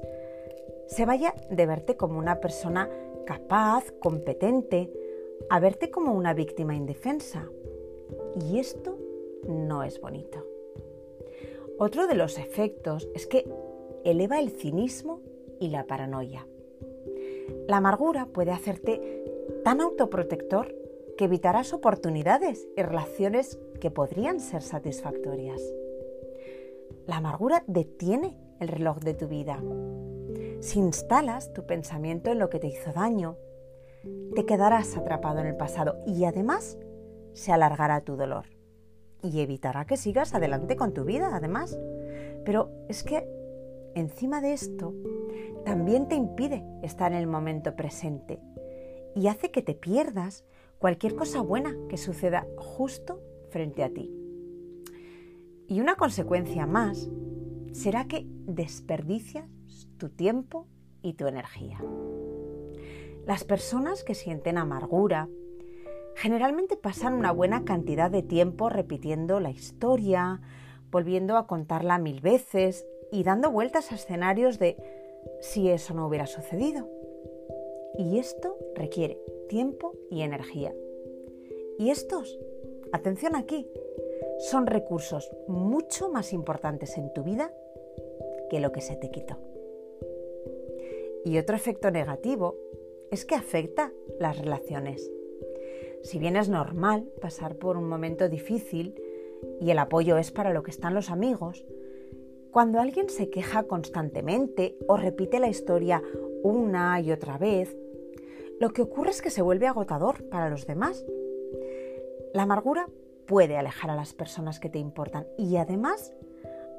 se 0.87 1.05
vaya 1.05 1.33
de 1.49 1.65
verte 1.65 1.95
como 1.95 2.19
una 2.19 2.39
persona 2.39 2.89
capaz, 3.25 3.91
competente, 3.99 4.91
a 5.49 5.59
verte 5.59 5.89
como 5.89 6.13
una 6.13 6.33
víctima 6.33 6.75
indefensa. 6.75 7.49
Y 8.35 8.59
esto 8.59 8.97
no 9.47 9.83
es 9.83 9.99
bonito. 9.99 10.45
Otro 11.77 12.07
de 12.07 12.15
los 12.15 12.37
efectos 12.37 13.09
es 13.15 13.25
que 13.25 13.45
eleva 14.03 14.39
el 14.39 14.51
cinismo 14.51 15.21
y 15.59 15.69
la 15.69 15.87
paranoia. 15.87 16.47
La 17.67 17.77
amargura 17.77 18.27
puede 18.27 18.51
hacerte 18.51 19.23
tan 19.63 19.81
autoprotector 19.81 20.75
que 21.21 21.25
evitarás 21.25 21.71
oportunidades 21.71 22.67
y 22.75 22.81
relaciones 22.81 23.59
que 23.79 23.91
podrían 23.91 24.39
ser 24.39 24.63
satisfactorias. 24.63 25.61
La 27.05 27.17
amargura 27.17 27.63
detiene 27.67 28.39
el 28.59 28.69
reloj 28.69 28.97
de 29.01 29.13
tu 29.13 29.27
vida. 29.27 29.61
Si 30.61 30.79
instalas 30.79 31.53
tu 31.53 31.67
pensamiento 31.67 32.31
en 32.31 32.39
lo 32.39 32.49
que 32.49 32.57
te 32.57 32.69
hizo 32.69 32.91
daño, 32.91 33.37
te 34.33 34.47
quedarás 34.47 34.97
atrapado 34.97 35.41
en 35.41 35.45
el 35.45 35.55
pasado 35.55 35.99
y 36.07 36.25
además 36.25 36.79
se 37.33 37.51
alargará 37.51 38.01
tu 38.01 38.15
dolor 38.15 38.47
y 39.21 39.41
evitará 39.41 39.85
que 39.85 39.97
sigas 39.97 40.33
adelante 40.33 40.75
con 40.75 40.91
tu 40.91 41.05
vida, 41.05 41.35
además. 41.35 41.77
Pero 42.45 42.71
es 42.89 43.03
que 43.03 43.29
encima 43.93 44.41
de 44.41 44.53
esto, 44.53 44.95
también 45.65 46.07
te 46.07 46.15
impide 46.15 46.65
estar 46.81 47.11
en 47.11 47.19
el 47.19 47.27
momento 47.27 47.75
presente 47.75 48.39
y 49.15 49.27
hace 49.27 49.51
que 49.51 49.61
te 49.61 49.75
pierdas 49.75 50.45
cualquier 50.81 51.15
cosa 51.15 51.41
buena 51.41 51.77
que 51.89 51.97
suceda 51.97 52.47
justo 52.57 53.21
frente 53.51 53.83
a 53.83 53.93
ti. 53.93 54.11
Y 55.67 55.79
una 55.79 55.95
consecuencia 55.95 56.65
más 56.65 57.07
será 57.71 58.07
que 58.07 58.25
desperdicias 58.25 59.47
tu 59.97 60.09
tiempo 60.09 60.67
y 61.03 61.13
tu 61.13 61.27
energía. 61.27 61.77
Las 63.27 63.43
personas 63.43 64.03
que 64.03 64.15
sienten 64.15 64.57
amargura 64.57 65.29
generalmente 66.15 66.75
pasan 66.77 67.13
una 67.13 67.31
buena 67.31 67.63
cantidad 67.63 68.09
de 68.09 68.23
tiempo 68.23 68.67
repitiendo 68.67 69.39
la 69.39 69.51
historia, 69.51 70.41
volviendo 70.89 71.37
a 71.37 71.45
contarla 71.45 71.99
mil 71.99 72.21
veces 72.21 72.87
y 73.11 73.23
dando 73.23 73.51
vueltas 73.51 73.91
a 73.91 73.95
escenarios 73.95 74.57
de 74.57 74.77
si 75.41 75.69
eso 75.69 75.93
no 75.93 76.07
hubiera 76.07 76.25
sucedido. 76.25 76.89
Y 78.01 78.17
esto 78.17 78.57
requiere 78.73 79.21
tiempo 79.47 79.93
y 80.09 80.23
energía. 80.23 80.73
Y 81.77 81.91
estos, 81.91 82.39
atención 82.91 83.35
aquí, 83.35 83.69
son 84.39 84.65
recursos 84.65 85.29
mucho 85.47 86.09
más 86.09 86.33
importantes 86.33 86.97
en 86.97 87.13
tu 87.13 87.21
vida 87.21 87.53
que 88.49 88.59
lo 88.59 88.71
que 88.71 88.81
se 88.81 88.95
te 88.95 89.11
quitó. 89.11 89.37
Y 91.25 91.37
otro 91.37 91.55
efecto 91.55 91.91
negativo 91.91 92.55
es 93.11 93.23
que 93.23 93.35
afecta 93.35 93.93
las 94.19 94.35
relaciones. 94.39 95.11
Si 96.01 96.17
bien 96.17 96.37
es 96.37 96.49
normal 96.49 97.03
pasar 97.21 97.57
por 97.57 97.77
un 97.77 97.87
momento 97.87 98.29
difícil 98.29 98.99
y 99.59 99.69
el 99.69 99.77
apoyo 99.77 100.17
es 100.17 100.31
para 100.31 100.53
lo 100.53 100.63
que 100.63 100.71
están 100.71 100.95
los 100.95 101.11
amigos, 101.11 101.63
cuando 102.49 102.79
alguien 102.79 103.09
se 103.09 103.29
queja 103.29 103.65
constantemente 103.65 104.75
o 104.87 104.97
repite 104.97 105.39
la 105.39 105.49
historia 105.49 106.01
una 106.41 106.99
y 106.99 107.11
otra 107.11 107.37
vez, 107.37 107.77
lo 108.61 108.73
que 108.73 108.83
ocurre 108.83 109.09
es 109.09 109.23
que 109.23 109.31
se 109.31 109.41
vuelve 109.41 109.65
agotador 109.65 110.29
para 110.29 110.47
los 110.47 110.67
demás. 110.67 111.03
La 112.31 112.43
amargura 112.43 112.85
puede 113.25 113.57
alejar 113.57 113.89
a 113.89 113.95
las 113.95 114.13
personas 114.13 114.59
que 114.59 114.69
te 114.69 114.77
importan 114.77 115.25
y 115.35 115.57
además 115.57 116.13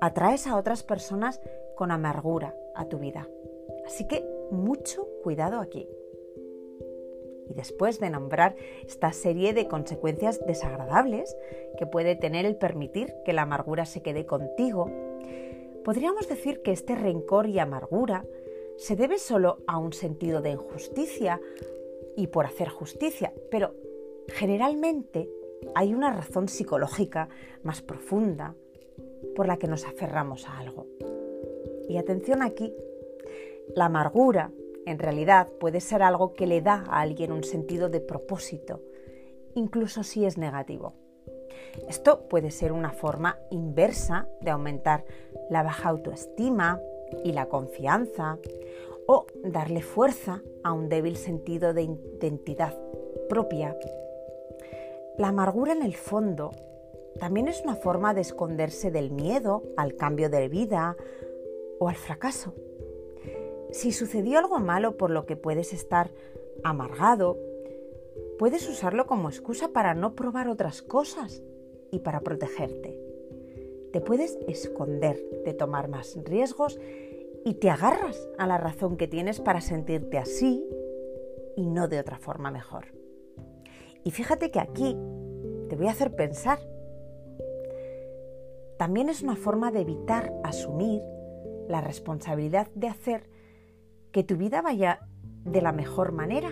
atraes 0.00 0.46
a 0.46 0.56
otras 0.56 0.84
personas 0.84 1.40
con 1.74 1.90
amargura 1.90 2.54
a 2.76 2.84
tu 2.84 3.00
vida. 3.00 3.28
Así 3.84 4.06
que 4.06 4.24
mucho 4.52 5.08
cuidado 5.24 5.58
aquí. 5.58 5.88
Y 7.50 7.54
después 7.54 7.98
de 7.98 8.10
nombrar 8.10 8.54
esta 8.86 9.12
serie 9.12 9.52
de 9.52 9.66
consecuencias 9.66 10.38
desagradables 10.46 11.36
que 11.76 11.86
puede 11.86 12.14
tener 12.14 12.46
el 12.46 12.54
permitir 12.54 13.12
que 13.24 13.32
la 13.32 13.42
amargura 13.42 13.86
se 13.86 14.02
quede 14.02 14.24
contigo, 14.24 14.88
podríamos 15.84 16.28
decir 16.28 16.62
que 16.62 16.70
este 16.70 16.94
rencor 16.94 17.48
y 17.48 17.58
amargura 17.58 18.24
se 18.82 18.96
debe 18.96 19.16
solo 19.18 19.58
a 19.68 19.78
un 19.78 19.92
sentido 19.92 20.42
de 20.42 20.50
injusticia 20.50 21.40
y 22.16 22.26
por 22.26 22.46
hacer 22.46 22.68
justicia, 22.68 23.32
pero 23.48 23.76
generalmente 24.26 25.30
hay 25.76 25.94
una 25.94 26.12
razón 26.12 26.48
psicológica 26.48 27.28
más 27.62 27.80
profunda 27.80 28.56
por 29.36 29.46
la 29.46 29.56
que 29.56 29.68
nos 29.68 29.84
aferramos 29.86 30.48
a 30.48 30.58
algo. 30.58 30.88
Y 31.88 31.96
atención 31.96 32.42
aquí, 32.42 32.74
la 33.76 33.84
amargura 33.84 34.50
en 34.84 34.98
realidad 34.98 35.48
puede 35.60 35.80
ser 35.80 36.02
algo 36.02 36.32
que 36.32 36.48
le 36.48 36.60
da 36.60 36.84
a 36.88 37.02
alguien 37.02 37.30
un 37.30 37.44
sentido 37.44 37.88
de 37.88 38.00
propósito, 38.00 38.80
incluso 39.54 40.02
si 40.02 40.24
es 40.24 40.38
negativo. 40.38 40.94
Esto 41.88 42.26
puede 42.28 42.50
ser 42.50 42.72
una 42.72 42.90
forma 42.90 43.38
inversa 43.52 44.26
de 44.40 44.50
aumentar 44.50 45.04
la 45.50 45.62
baja 45.62 45.88
autoestima 45.88 46.80
y 47.24 47.32
la 47.32 47.46
confianza 47.46 48.38
o 49.06 49.26
darle 49.44 49.82
fuerza 49.82 50.42
a 50.62 50.72
un 50.72 50.88
débil 50.88 51.16
sentido 51.16 51.74
de 51.74 51.82
identidad 51.82 52.78
propia 53.28 53.76
la 55.18 55.28
amargura 55.28 55.72
en 55.72 55.82
el 55.82 55.94
fondo 55.94 56.52
también 57.20 57.46
es 57.46 57.60
una 57.62 57.76
forma 57.76 58.14
de 58.14 58.22
esconderse 58.22 58.90
del 58.90 59.10
miedo 59.10 59.62
al 59.76 59.94
cambio 59.94 60.30
de 60.30 60.48
vida 60.48 60.96
o 61.78 61.88
al 61.88 61.96
fracaso. 61.96 62.54
Si 63.70 63.92
sucedió 63.92 64.38
algo 64.38 64.58
malo 64.58 64.96
por 64.96 65.10
lo 65.10 65.26
que 65.26 65.36
puedes 65.36 65.74
estar 65.74 66.10
amargado, 66.64 67.38
puedes 68.38 68.66
usarlo 68.68 69.06
como 69.06 69.28
excusa 69.28 69.68
para 69.68 69.94
no 69.94 70.14
probar 70.14 70.48
otras 70.48 70.80
cosas 70.80 71.42
y 71.90 71.98
para 71.98 72.20
protegerte. 72.20 72.98
Te 73.92 74.00
puedes 74.00 74.38
esconder 74.48 75.22
de 75.44 75.52
tomar 75.52 75.88
más 75.88 76.16
riesgos 76.24 76.80
y 77.44 77.54
te 77.54 77.68
agarras 77.68 78.28
a 78.38 78.46
la 78.46 78.56
razón 78.56 78.96
que 78.96 79.06
tienes 79.06 79.40
para 79.40 79.60
sentirte 79.60 80.16
así 80.16 80.64
y 81.56 81.68
no 81.68 81.88
de 81.88 82.00
otra 82.00 82.18
forma 82.18 82.50
mejor. 82.50 82.86
Y 84.04 84.10
fíjate 84.10 84.50
que 84.50 84.60
aquí 84.60 84.96
te 85.68 85.76
voy 85.76 85.88
a 85.88 85.90
hacer 85.90 86.14
pensar. 86.16 86.58
También 88.78 89.10
es 89.10 89.22
una 89.22 89.36
forma 89.36 89.70
de 89.70 89.80
evitar 89.80 90.32
asumir 90.42 91.02
la 91.68 91.80
responsabilidad 91.80 92.68
de 92.74 92.88
hacer 92.88 93.28
que 94.10 94.24
tu 94.24 94.36
vida 94.36 94.62
vaya 94.62 95.00
de 95.44 95.60
la 95.60 95.72
mejor 95.72 96.12
manera 96.12 96.50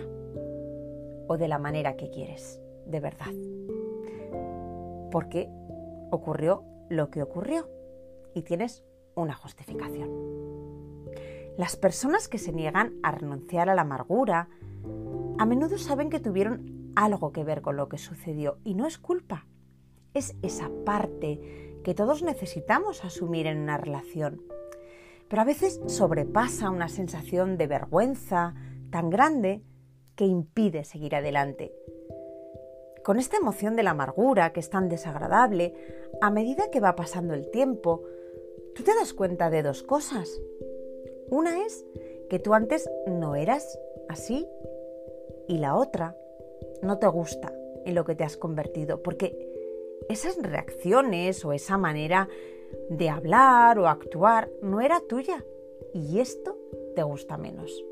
o 1.27 1.37
de 1.37 1.47
la 1.47 1.57
manera 1.57 1.95
que 1.95 2.09
quieres, 2.09 2.61
de 2.85 2.99
verdad. 2.99 3.33
Porque 5.11 5.49
ocurrió 6.11 6.70
lo 6.91 7.09
que 7.09 7.23
ocurrió 7.23 7.67
y 8.35 8.43
tienes 8.43 8.83
una 9.15 9.33
justificación. 9.33 10.09
Las 11.57 11.75
personas 11.75 12.27
que 12.27 12.37
se 12.37 12.53
niegan 12.53 12.99
a 13.03 13.11
renunciar 13.11 13.69
a 13.69 13.75
la 13.75 13.81
amargura 13.81 14.49
a 15.37 15.45
menudo 15.45 15.77
saben 15.77 16.09
que 16.09 16.19
tuvieron 16.19 16.91
algo 16.95 17.31
que 17.31 17.43
ver 17.43 17.61
con 17.61 17.77
lo 17.77 17.89
que 17.89 17.97
sucedió 17.97 18.57
y 18.63 18.75
no 18.75 18.87
es 18.87 18.97
culpa. 18.97 19.47
Es 20.13 20.35
esa 20.41 20.69
parte 20.85 21.79
que 21.83 21.93
todos 21.93 22.21
necesitamos 22.23 23.03
asumir 23.03 23.47
en 23.47 23.59
una 23.59 23.77
relación. 23.77 24.41
Pero 25.29 25.41
a 25.41 25.45
veces 25.45 25.81
sobrepasa 25.87 26.69
una 26.69 26.89
sensación 26.89 27.57
de 27.57 27.67
vergüenza 27.67 28.53
tan 28.91 29.09
grande 29.09 29.63
que 30.15 30.25
impide 30.25 30.83
seguir 30.83 31.15
adelante. 31.15 31.73
Con 33.03 33.17
esta 33.17 33.37
emoción 33.37 33.75
de 33.75 33.83
la 33.83 33.91
amargura 33.91 34.53
que 34.53 34.59
es 34.59 34.69
tan 34.69 34.89
desagradable, 34.89 35.73
a 36.21 36.29
medida 36.29 36.69
que 36.71 36.79
va 36.79 36.95
pasando 36.95 37.33
el 37.33 37.49
tiempo, 37.49 38.03
tú 38.75 38.83
te 38.83 38.93
das 38.95 39.13
cuenta 39.13 39.49
de 39.49 39.63
dos 39.63 39.83
cosas. 39.83 40.41
Una 41.29 41.65
es 41.65 41.85
que 42.29 42.39
tú 42.39 42.53
antes 42.53 42.89
no 43.07 43.35
eras 43.35 43.79
así 44.07 44.47
y 45.47 45.57
la 45.57 45.75
otra 45.75 46.15
no 46.81 46.99
te 46.99 47.07
gusta 47.07 47.53
en 47.85 47.95
lo 47.95 48.05
que 48.05 48.15
te 48.15 48.23
has 48.23 48.37
convertido, 48.37 49.01
porque 49.01 49.35
esas 50.09 50.37
reacciones 50.41 51.43
o 51.43 51.53
esa 51.53 51.77
manera 51.77 52.29
de 52.89 53.09
hablar 53.09 53.79
o 53.79 53.87
actuar 53.87 54.49
no 54.61 54.81
era 54.81 55.01
tuya 55.01 55.43
y 55.93 56.19
esto 56.19 56.57
te 56.95 57.03
gusta 57.03 57.37
menos. 57.37 57.83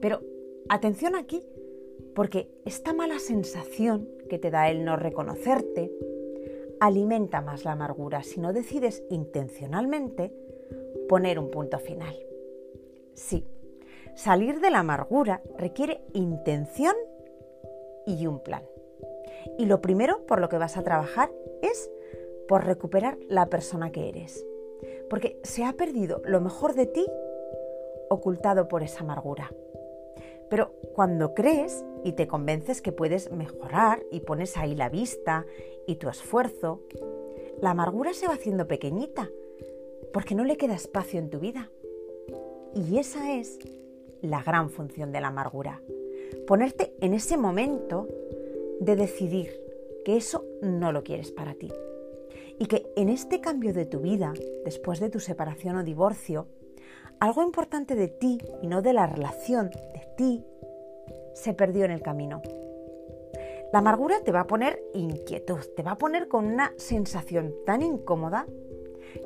Pero 0.00 0.20
atención 0.68 1.14
aquí, 1.14 1.42
porque 2.14 2.48
esta 2.64 2.92
mala 2.92 3.18
sensación 3.18 4.08
que 4.28 4.38
te 4.38 4.50
da 4.50 4.70
el 4.70 4.84
no 4.84 4.96
reconocerte 4.96 5.92
alimenta 6.80 7.40
más 7.40 7.64
la 7.64 7.72
amargura 7.72 8.22
si 8.22 8.40
no 8.40 8.52
decides 8.52 9.02
intencionalmente 9.10 10.32
poner 11.08 11.38
un 11.38 11.50
punto 11.50 11.78
final. 11.78 12.14
Sí, 13.14 13.46
salir 14.14 14.60
de 14.60 14.70
la 14.70 14.80
amargura 14.80 15.42
requiere 15.56 16.04
intención 16.12 16.94
y 18.06 18.26
un 18.26 18.40
plan. 18.42 18.62
Y 19.58 19.66
lo 19.66 19.80
primero 19.80 20.26
por 20.26 20.40
lo 20.40 20.48
que 20.48 20.58
vas 20.58 20.76
a 20.76 20.82
trabajar 20.82 21.30
es 21.62 21.90
por 22.48 22.64
recuperar 22.64 23.18
la 23.28 23.46
persona 23.46 23.90
que 23.90 24.08
eres. 24.08 24.44
Porque 25.08 25.38
se 25.42 25.64
ha 25.64 25.72
perdido 25.74 26.20
lo 26.24 26.40
mejor 26.40 26.74
de 26.74 26.86
ti 26.86 27.06
ocultado 28.10 28.68
por 28.68 28.82
esa 28.82 29.00
amargura. 29.00 29.50
Pero 30.50 30.72
cuando 30.94 31.34
crees 31.34 31.84
y 32.04 32.12
te 32.12 32.26
convences 32.26 32.82
que 32.82 32.92
puedes 32.92 33.30
mejorar 33.32 34.04
y 34.10 34.20
pones 34.20 34.56
ahí 34.56 34.74
la 34.74 34.88
vista 34.88 35.46
y 35.86 35.96
tu 35.96 36.08
esfuerzo, 36.08 36.82
la 37.60 37.70
amargura 37.70 38.12
se 38.14 38.26
va 38.26 38.34
haciendo 38.34 38.66
pequeñita 38.66 39.30
porque 40.12 40.34
no 40.34 40.44
le 40.44 40.56
queda 40.56 40.74
espacio 40.74 41.18
en 41.18 41.30
tu 41.30 41.40
vida. 41.40 41.70
Y 42.74 42.98
esa 42.98 43.34
es 43.34 43.58
la 44.22 44.42
gran 44.42 44.70
función 44.70 45.12
de 45.12 45.20
la 45.20 45.28
amargura. 45.28 45.82
Ponerte 46.46 46.94
en 47.00 47.14
ese 47.14 47.36
momento 47.36 48.08
de 48.80 48.96
decidir 48.96 49.60
que 50.04 50.16
eso 50.16 50.44
no 50.62 50.92
lo 50.92 51.02
quieres 51.02 51.30
para 51.30 51.54
ti. 51.54 51.70
Y 52.58 52.66
que 52.66 52.86
en 52.96 53.08
este 53.08 53.40
cambio 53.40 53.72
de 53.72 53.86
tu 53.86 54.00
vida, 54.00 54.32
después 54.64 55.00
de 55.00 55.10
tu 55.10 55.20
separación 55.20 55.76
o 55.76 55.84
divorcio, 55.84 56.46
algo 57.20 57.42
importante 57.42 57.94
de 57.94 58.08
ti 58.08 58.38
y 58.62 58.66
no 58.66 58.82
de 58.82 58.92
la 58.92 59.06
relación 59.06 59.70
de 59.70 60.06
ti 60.16 60.44
se 61.34 61.54
perdió 61.54 61.84
en 61.84 61.90
el 61.90 62.02
camino. 62.02 62.42
La 63.72 63.80
amargura 63.80 64.20
te 64.24 64.32
va 64.32 64.40
a 64.40 64.46
poner 64.46 64.82
inquietud, 64.94 65.58
te 65.76 65.82
va 65.82 65.92
a 65.92 65.98
poner 65.98 66.28
con 66.28 66.46
una 66.46 66.72
sensación 66.76 67.54
tan 67.66 67.82
incómoda 67.82 68.46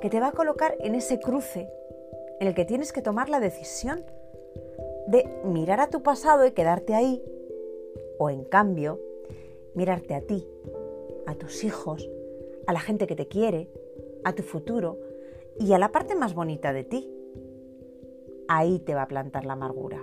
que 0.01 0.11
te 0.11 0.21
va 0.21 0.29
a 0.29 0.33
colocar 0.33 0.77
en 0.81 0.95
ese 0.95 1.21
cruce 1.21 1.69
en 2.41 2.49
el 2.49 2.55
que 2.55 2.65
tienes 2.65 2.93
que 2.93 3.03
tomar 3.03 3.29
la 3.29 3.41
decisión 3.41 4.05
de 5.07 5.29
mirar 5.45 5.81
a 5.81 5.89
tu 5.89 6.03
pasado 6.03 6.47
y 6.47 6.53
quedarte 6.53 6.95
ahí, 6.95 7.23
o 8.19 8.31
en 8.31 8.45
cambio, 8.45 9.01
mirarte 9.75 10.15
a 10.15 10.21
ti, 10.21 10.47
a 11.27 11.35
tus 11.35 11.65
hijos, 11.65 12.09
a 12.67 12.73
la 12.73 12.81
gente 12.81 13.07
que 13.07 13.17
te 13.17 13.29
quiere, 13.29 13.71
a 14.25 14.35
tu 14.35 14.43
futuro 14.43 14.99
y 15.59 15.73
a 15.73 15.79
la 15.79 15.91
parte 15.91 16.15
más 16.15 16.35
bonita 16.35 16.73
de 16.73 16.85
ti. 16.85 17.11
Ahí 18.49 18.79
te 18.81 18.95
va 18.95 19.03
a 19.03 19.09
plantar 19.09 19.45
la 19.45 19.55
amargura. 19.55 20.03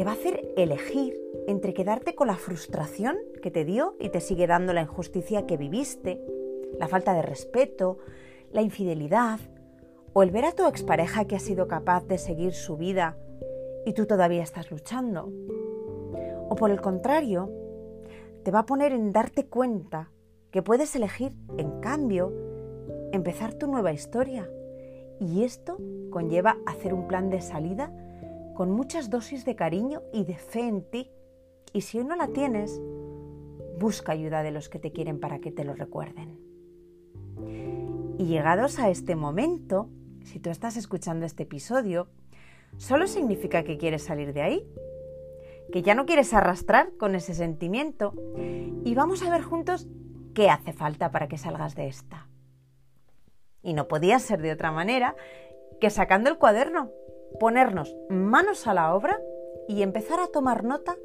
Te 0.00 0.04
va 0.04 0.12
a 0.12 0.14
hacer 0.14 0.54
elegir 0.56 1.20
entre 1.46 1.74
quedarte 1.74 2.14
con 2.14 2.28
la 2.28 2.36
frustración 2.36 3.18
que 3.42 3.50
te 3.50 3.66
dio 3.66 3.96
y 4.00 4.08
te 4.08 4.22
sigue 4.22 4.46
dando 4.46 4.72
la 4.72 4.80
injusticia 4.80 5.44
que 5.44 5.58
viviste, 5.58 6.24
la 6.78 6.88
falta 6.88 7.12
de 7.12 7.20
respeto, 7.20 7.98
la 8.50 8.62
infidelidad, 8.62 9.40
o 10.14 10.22
el 10.22 10.30
ver 10.30 10.46
a 10.46 10.52
tu 10.52 10.66
expareja 10.66 11.26
que 11.26 11.36
ha 11.36 11.38
sido 11.38 11.68
capaz 11.68 12.06
de 12.06 12.16
seguir 12.16 12.54
su 12.54 12.78
vida 12.78 13.18
y 13.84 13.92
tú 13.92 14.06
todavía 14.06 14.42
estás 14.42 14.70
luchando. 14.70 15.30
O 16.48 16.56
por 16.56 16.70
el 16.70 16.80
contrario, 16.80 17.50
te 18.42 18.50
va 18.50 18.60
a 18.60 18.66
poner 18.66 18.92
en 18.92 19.12
darte 19.12 19.48
cuenta 19.48 20.12
que 20.50 20.62
puedes 20.62 20.96
elegir, 20.96 21.32
en 21.58 21.78
cambio, 21.82 22.32
empezar 23.12 23.52
tu 23.52 23.66
nueva 23.66 23.92
historia. 23.92 24.50
Y 25.20 25.42
esto 25.44 25.76
conlleva 26.08 26.56
hacer 26.64 26.94
un 26.94 27.06
plan 27.06 27.28
de 27.28 27.42
salida 27.42 27.92
con 28.60 28.72
muchas 28.72 29.08
dosis 29.08 29.46
de 29.46 29.56
cariño 29.56 30.02
y 30.12 30.24
de 30.24 30.36
fe 30.36 30.60
en 30.68 30.82
ti. 30.82 31.10
Y 31.72 31.80
si 31.80 31.96
hoy 31.96 32.04
no 32.04 32.14
la 32.14 32.26
tienes, 32.26 32.78
busca 33.78 34.12
ayuda 34.12 34.42
de 34.42 34.50
los 34.50 34.68
que 34.68 34.78
te 34.78 34.92
quieren 34.92 35.18
para 35.18 35.38
que 35.38 35.50
te 35.50 35.64
lo 35.64 35.72
recuerden. 35.72 36.38
Y 38.18 38.26
llegados 38.26 38.78
a 38.78 38.90
este 38.90 39.16
momento, 39.16 39.88
si 40.24 40.40
tú 40.40 40.50
estás 40.50 40.76
escuchando 40.76 41.24
este 41.24 41.44
episodio, 41.44 42.08
solo 42.76 43.06
significa 43.06 43.64
que 43.64 43.78
quieres 43.78 44.02
salir 44.02 44.34
de 44.34 44.42
ahí, 44.42 44.68
que 45.72 45.80
ya 45.80 45.94
no 45.94 46.04
quieres 46.04 46.34
arrastrar 46.34 46.94
con 46.98 47.14
ese 47.14 47.32
sentimiento 47.32 48.12
y 48.84 48.94
vamos 48.94 49.22
a 49.22 49.30
ver 49.30 49.40
juntos 49.40 49.88
qué 50.34 50.50
hace 50.50 50.74
falta 50.74 51.10
para 51.10 51.28
que 51.28 51.38
salgas 51.38 51.74
de 51.76 51.86
esta. 51.86 52.28
Y 53.62 53.72
no 53.72 53.88
podía 53.88 54.18
ser 54.18 54.42
de 54.42 54.52
otra 54.52 54.70
manera 54.70 55.16
que 55.80 55.88
sacando 55.88 56.28
el 56.28 56.36
cuaderno, 56.36 56.90
ponernos 57.38 57.96
manos 58.08 58.66
a 58.66 58.74
la 58.74 58.94
obra 58.94 59.20
y 59.68 59.82
empezar 59.82 60.20
a 60.20 60.26
tomar 60.26 60.64
nota 60.64 60.96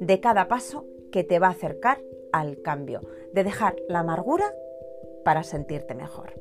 de 0.00 0.20
cada 0.20 0.48
paso 0.48 0.86
que 1.12 1.24
te 1.24 1.38
va 1.38 1.48
a 1.48 1.50
acercar 1.50 2.00
al 2.32 2.60
cambio, 2.62 3.00
de 3.32 3.44
dejar 3.44 3.76
la 3.88 4.00
amargura 4.00 4.52
para 5.24 5.42
sentirte 5.42 5.94
mejor. 5.94 6.32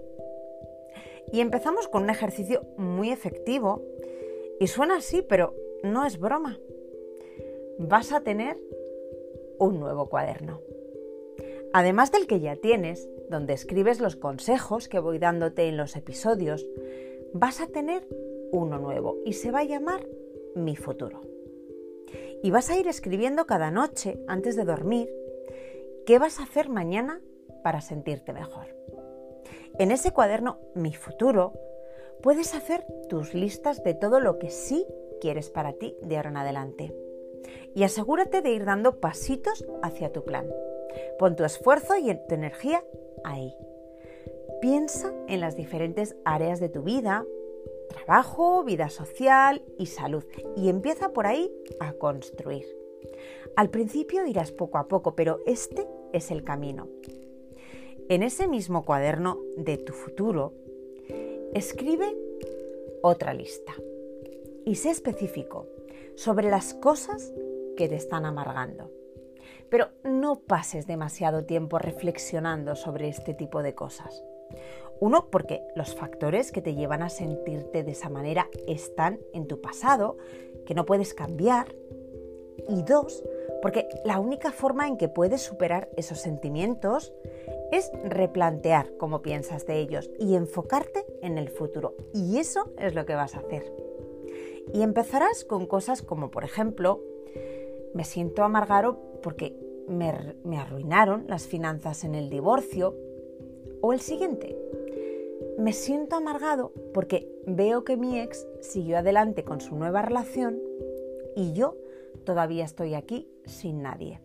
Y 1.32 1.42
empezamos 1.42 1.88
con 1.88 2.04
un 2.04 2.10
ejercicio 2.10 2.64
muy 2.78 3.12
efectivo 3.12 3.82
y 4.60 4.68
suena 4.68 4.98
así, 4.98 5.22
pero 5.22 5.56
no 5.84 6.06
es 6.06 6.20
broma. 6.20 6.60
Vas 7.78 8.12
a 8.12 8.22
tener 8.22 8.58
un 9.60 9.80
nuevo 9.80 10.10
cuaderno. 10.10 10.62
Además 11.74 12.12
del 12.12 12.28
que 12.28 12.40
ya 12.40 12.56
tienes, 12.56 13.10
donde 13.30 13.54
escribes 13.54 14.00
los 14.00 14.16
consejos 14.16 14.88
que 14.88 15.00
voy 15.00 15.18
dándote 15.18 15.68
en 15.68 15.78
los 15.78 15.96
episodios, 15.96 16.68
vas 17.34 17.62
a 17.62 17.68
tener 17.68 18.08
uno 18.54 18.80
nuevo 18.80 19.18
y 19.26 19.34
se 19.34 19.52
va 19.52 19.60
a 19.60 19.66
llamar 19.66 20.08
Mi 20.56 20.76
futuro. 20.76 21.22
Y 22.42 22.52
vas 22.52 22.70
a 22.70 22.78
ir 22.78 22.88
escribiendo 22.88 23.46
cada 23.46 23.72
noche 23.72 24.20
antes 24.28 24.56
de 24.56 24.64
dormir 24.64 25.14
qué 26.06 26.20
vas 26.20 26.40
a 26.40 26.44
hacer 26.44 26.70
mañana 26.70 27.22
para 27.64 27.82
sentirte 27.82 28.32
mejor. 28.32 28.68
En 29.80 29.92
ese 29.92 30.12
cuaderno 30.12 30.60
Mi 30.76 30.94
futuro 30.94 31.54
puedes 32.22 32.54
hacer 32.54 32.86
tus 33.10 33.34
listas 33.34 33.84
de 33.84 33.96
todo 33.96 34.20
lo 34.20 34.38
que 34.38 34.50
sí 34.50 34.86
quieres 35.20 35.50
para 35.50 35.74
ti 35.74 35.98
de 36.02 36.18
ahora 36.18 36.30
en 36.30 36.38
adelante. 36.38 36.96
Y 37.74 37.84
asegúrate 37.84 38.42
de 38.42 38.52
ir 38.52 38.66
dando 38.66 39.00
pasitos 39.00 39.66
hacia 39.82 40.12
tu 40.12 40.24
plan. 40.24 40.48
Pon 41.18 41.36
tu 41.36 41.44
esfuerzo 41.44 41.98
y 41.98 42.14
tu 42.28 42.36
energía 42.36 42.84
ahí. 43.24 43.56
Piensa 44.62 45.12
en 45.28 45.40
las 45.40 45.56
diferentes 45.56 46.16
áreas 46.24 46.60
de 46.60 46.70
tu 46.70 46.84
vida, 46.84 47.26
trabajo, 47.94 48.64
vida 48.64 48.90
social 48.90 49.64
y 49.80 49.86
salud. 49.86 50.26
Y 50.58 50.70
empieza 50.70 51.14
por 51.14 51.28
ahí 51.28 51.50
a 51.80 51.94
construir. 51.94 52.66
Al 53.56 53.70
principio 53.70 54.26
irás 54.26 54.52
poco 54.52 54.78
a 54.78 54.88
poco, 54.88 55.16
pero 55.16 55.40
este 55.46 55.88
es 56.12 56.32
el 56.32 56.44
camino. 56.44 56.90
En 58.10 58.24
ese 58.24 58.48
mismo 58.48 58.84
cuaderno 58.84 59.40
de 59.56 59.78
tu 59.78 59.94
futuro, 59.94 60.54
escribe 61.54 62.18
otra 63.02 63.34
lista 63.34 63.74
y 64.66 64.76
sé 64.76 64.90
específico 64.90 65.68
sobre 66.16 66.50
las 66.50 66.74
cosas 66.74 67.34
que 67.78 67.88
te 67.88 67.96
están 67.96 68.26
amargando. 68.26 68.92
Pero 69.70 69.90
no 70.04 70.40
pases 70.40 70.86
demasiado 70.86 71.46
tiempo 71.46 71.80
reflexionando 71.80 72.76
sobre 72.76 73.08
este 73.08 73.34
tipo 73.34 73.64
de 73.64 73.74
cosas. 73.74 74.24
Uno, 75.00 75.28
porque 75.30 75.62
los 75.76 75.96
factores 75.96 76.52
que 76.52 76.62
te 76.62 76.76
llevan 76.76 77.02
a 77.02 77.10
sentirte 77.10 77.84
de 77.84 77.92
esa 77.92 78.10
manera 78.10 78.50
están 78.68 79.20
en 79.34 79.48
tu 79.48 79.62
pasado, 79.62 80.18
que 80.66 80.76
no 80.76 80.86
puedes 80.86 81.14
cambiar. 81.14 81.76
Y 82.70 82.84
dos, 82.84 83.24
porque 83.62 83.90
la 84.06 84.20
única 84.20 84.52
forma 84.52 84.88
en 84.88 84.98
que 84.98 85.10
puedes 85.10 85.42
superar 85.42 85.90
esos 85.98 86.20
sentimientos 86.20 87.14
es 87.72 87.92
replantear 88.04 88.96
cómo 88.98 89.22
piensas 89.22 89.66
de 89.66 89.80
ellos 89.80 90.10
y 90.20 90.36
enfocarte 90.36 91.06
en 91.22 91.38
el 91.38 91.50
futuro. 91.50 91.96
Y 92.14 92.38
eso 92.38 92.72
es 92.78 92.94
lo 92.94 93.06
que 93.06 93.16
vas 93.16 93.36
a 93.36 93.40
hacer. 93.40 93.74
Y 94.74 94.84
empezarás 94.84 95.44
con 95.44 95.66
cosas 95.66 96.02
como, 96.02 96.30
por 96.30 96.44
ejemplo, 96.44 97.02
me 97.94 98.04
siento 98.04 98.44
amargado 98.44 99.00
porque 99.22 99.56
me, 99.88 100.36
me 100.44 100.58
arruinaron 100.58 101.26
las 101.28 101.48
finanzas 101.48 102.04
en 102.04 102.16
el 102.16 102.30
divorcio. 102.30 102.96
O 103.82 103.92
el 103.92 104.00
siguiente, 104.00 104.56
me 105.64 105.72
siento 105.72 106.18
amargado 106.18 106.74
porque 106.94 107.26
veo 107.48 107.86
que 107.86 107.96
mi 107.96 108.20
ex 108.20 108.46
siguió 108.60 108.98
adelante 108.98 109.46
con 109.46 109.62
su 109.62 109.78
nueva 109.78 110.02
relación 110.02 110.60
y 111.38 111.54
yo 111.54 111.78
todavía 112.26 112.66
estoy 112.66 112.96
aquí 112.96 113.30
sin 113.46 113.82
nadie. 113.82 114.20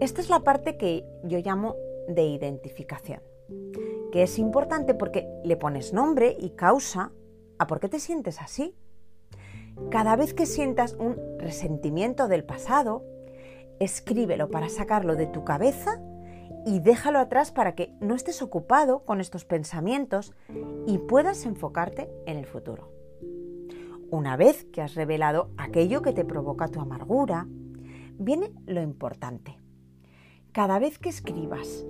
Esta 0.00 0.22
es 0.22 0.30
la 0.30 0.40
parte 0.40 0.78
que 0.78 1.04
yo 1.24 1.38
llamo 1.40 1.76
de 2.08 2.24
identificación, 2.24 3.20
que 4.10 4.22
es 4.22 4.38
importante 4.38 4.94
porque 4.94 5.28
le 5.44 5.58
pones 5.58 5.92
nombre 5.92 6.34
y 6.40 6.50
causa 6.50 7.12
a 7.58 7.66
por 7.66 7.78
qué 7.78 7.90
te 7.90 8.00
sientes 8.00 8.40
así. 8.40 8.74
Cada 9.90 10.16
vez 10.16 10.32
que 10.32 10.46
sientas 10.46 10.94
un 10.94 11.18
resentimiento 11.38 12.26
del 12.26 12.44
pasado, 12.44 13.04
escríbelo 13.80 14.48
para 14.48 14.70
sacarlo 14.70 15.14
de 15.14 15.26
tu 15.26 15.44
cabeza 15.44 16.00
y 16.66 16.80
déjalo 16.80 17.18
atrás 17.18 17.52
para 17.52 17.74
que 17.74 17.92
no 18.00 18.14
estés 18.14 18.42
ocupado 18.42 19.04
con 19.04 19.20
estos 19.20 19.44
pensamientos 19.44 20.34
y 20.86 20.98
puedas 20.98 21.44
enfocarte 21.44 22.10
en 22.26 22.38
el 22.38 22.46
futuro. 22.46 22.90
Una 24.10 24.36
vez 24.36 24.64
que 24.64 24.80
has 24.80 24.94
revelado 24.94 25.50
aquello 25.56 26.02
que 26.02 26.12
te 26.12 26.24
provoca 26.24 26.68
tu 26.68 26.80
amargura, 26.80 27.46
viene 28.18 28.52
lo 28.66 28.80
importante. 28.80 29.58
Cada 30.52 30.78
vez 30.78 30.98
que 30.98 31.08
escribas 31.08 31.84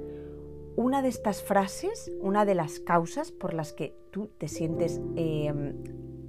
una 0.77 1.03
de 1.03 1.09
estas 1.09 1.43
frases, 1.43 2.11
una 2.21 2.45
de 2.45 2.55
las 2.55 2.81
causas 2.81 3.31
por 3.31 3.55
las 3.55 3.73
que 3.73 3.95
tú 4.11 4.29
te 4.39 4.49
sientes 4.49 5.01
em, 5.17 5.75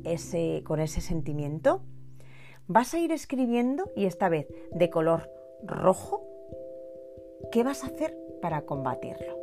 ese, 0.03 0.62
con 0.65 0.79
ese 0.79 1.01
sentimiento, 1.01 1.81
vas 2.67 2.93
a 2.93 2.99
ir 2.99 3.12
escribiendo 3.12 3.91
y 3.95 4.05
esta 4.05 4.29
vez 4.29 4.47
de 4.71 4.89
color 4.89 5.29
rojo, 5.63 6.27
¿qué 7.51 7.63
vas 7.63 7.84
a 7.84 7.88
hacer 7.88 8.24
para 8.45 8.62
combatirlo? 8.62 9.39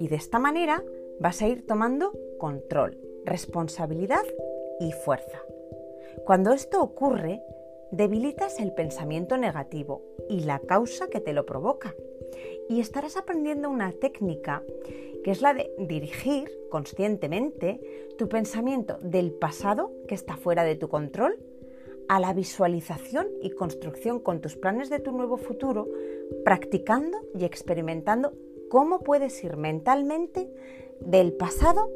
Y 0.00 0.08
de 0.08 0.16
esta 0.16 0.38
manera 0.38 0.82
vas 1.20 1.42
a 1.42 1.46
ir 1.46 1.66
tomando 1.66 2.14
control, 2.38 2.96
responsabilidad 3.26 4.24
y 4.80 4.92
fuerza. 4.92 5.42
Cuando 6.24 6.54
esto 6.54 6.82
ocurre, 6.82 7.42
debilitas 7.90 8.58
el 8.58 8.72
pensamiento 8.72 9.36
negativo 9.36 10.02
y 10.30 10.44
la 10.44 10.60
causa 10.60 11.08
que 11.08 11.20
te 11.20 11.34
lo 11.34 11.44
provoca. 11.44 11.94
Y 12.70 12.80
estarás 12.80 13.18
aprendiendo 13.18 13.68
una 13.68 13.92
técnica 13.92 14.62
que 15.22 15.30
es 15.30 15.42
la 15.42 15.52
de 15.52 15.70
dirigir 15.78 16.50
conscientemente 16.70 17.82
tu 18.16 18.30
pensamiento 18.30 18.96
del 19.02 19.30
pasado 19.30 19.92
que 20.08 20.14
está 20.14 20.38
fuera 20.38 20.64
de 20.64 20.76
tu 20.76 20.88
control 20.88 21.36
a 22.08 22.18
la 22.18 22.32
visualización 22.32 23.26
y 23.42 23.50
construcción 23.50 24.20
con 24.20 24.40
tus 24.40 24.56
planes 24.56 24.88
de 24.88 25.00
tu 25.00 25.12
nuevo 25.12 25.36
futuro, 25.36 25.86
practicando 26.44 27.18
y 27.34 27.44
experimentando 27.44 28.32
cómo 28.68 29.00
puedes 29.00 29.42
ir 29.44 29.56
mentalmente 29.56 30.50
del 31.00 31.32
pasado 31.32 31.90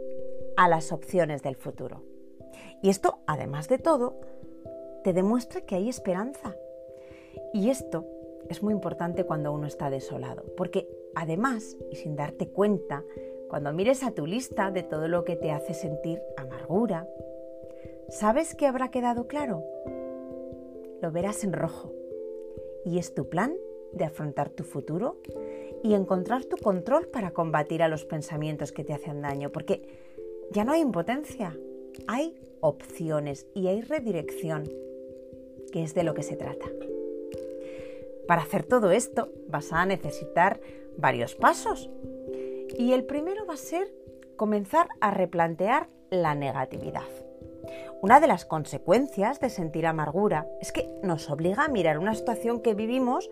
a 0.56 0.68
las 0.68 0.92
opciones 0.92 1.42
del 1.42 1.56
futuro. 1.56 2.02
Y 2.82 2.90
esto, 2.90 3.18
además 3.26 3.68
de 3.68 3.78
todo, 3.78 4.20
te 5.04 5.12
demuestra 5.12 5.62
que 5.62 5.74
hay 5.74 5.88
esperanza. 5.88 6.56
Y 7.52 7.70
esto 7.70 8.06
es 8.48 8.62
muy 8.62 8.72
importante 8.72 9.24
cuando 9.24 9.52
uno 9.52 9.66
está 9.66 9.90
desolado, 9.90 10.44
porque 10.56 10.88
además, 11.14 11.76
y 11.90 11.96
sin 11.96 12.16
darte 12.16 12.48
cuenta, 12.48 13.04
cuando 13.48 13.72
mires 13.72 14.02
a 14.02 14.12
tu 14.12 14.26
lista 14.26 14.70
de 14.70 14.82
todo 14.82 15.08
lo 15.08 15.24
que 15.24 15.36
te 15.36 15.50
hace 15.50 15.74
sentir 15.74 16.20
amargura, 16.36 17.08
¿sabes 18.08 18.54
qué 18.54 18.66
habrá 18.66 18.90
quedado 18.90 19.26
claro? 19.26 19.64
Lo 21.00 21.10
verás 21.10 21.44
en 21.44 21.52
rojo. 21.52 21.92
Y 22.84 22.98
es 22.98 23.14
tu 23.14 23.28
plan 23.28 23.54
de 23.92 24.04
afrontar 24.04 24.50
tu 24.50 24.64
futuro 24.64 25.18
y 25.82 25.94
encontrar 25.94 26.44
tu 26.44 26.56
control 26.56 27.08
para 27.08 27.32
combatir 27.32 27.82
a 27.82 27.88
los 27.88 28.04
pensamientos 28.04 28.72
que 28.72 28.84
te 28.84 28.92
hacen 28.92 29.22
daño, 29.22 29.50
porque 29.50 29.82
ya 30.50 30.64
no 30.64 30.72
hay 30.72 30.80
impotencia, 30.80 31.56
hay 32.06 32.36
opciones 32.60 33.46
y 33.54 33.68
hay 33.68 33.80
redirección, 33.80 34.64
que 35.72 35.82
es 35.82 35.94
de 35.94 36.04
lo 36.04 36.14
que 36.14 36.22
se 36.22 36.36
trata. 36.36 36.66
Para 38.26 38.42
hacer 38.42 38.64
todo 38.64 38.92
esto 38.92 39.32
vas 39.48 39.72
a 39.72 39.84
necesitar 39.86 40.60
varios 40.96 41.34
pasos. 41.34 41.90
Y 42.78 42.92
el 42.92 43.04
primero 43.04 43.46
va 43.46 43.54
a 43.54 43.58
ser 43.58 43.92
comenzar 44.36 44.88
a 45.00 45.10
replantear 45.10 45.88
la 46.10 46.34
negatividad. 46.34 47.08
Una 48.02 48.20
de 48.20 48.26
las 48.26 48.44
consecuencias 48.44 49.40
de 49.40 49.50
sentir 49.50 49.86
amargura 49.86 50.46
es 50.60 50.72
que 50.72 50.88
nos 51.02 51.28
obliga 51.28 51.64
a 51.64 51.68
mirar 51.68 51.98
una 51.98 52.14
situación 52.14 52.60
que 52.60 52.74
vivimos 52.74 53.30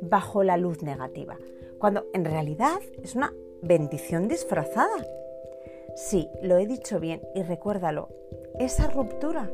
bajo 0.00 0.42
la 0.42 0.56
luz 0.56 0.82
negativa, 0.82 1.38
cuando 1.78 2.06
en 2.12 2.24
realidad 2.24 2.80
es 3.02 3.14
una 3.14 3.32
bendición 3.62 4.28
disfrazada. 4.28 5.06
Sí, 5.96 6.28
lo 6.42 6.58
he 6.58 6.66
dicho 6.66 7.00
bien 7.00 7.22
y 7.34 7.42
recuérdalo, 7.42 8.08
esa 8.58 8.88
ruptura 8.88 9.50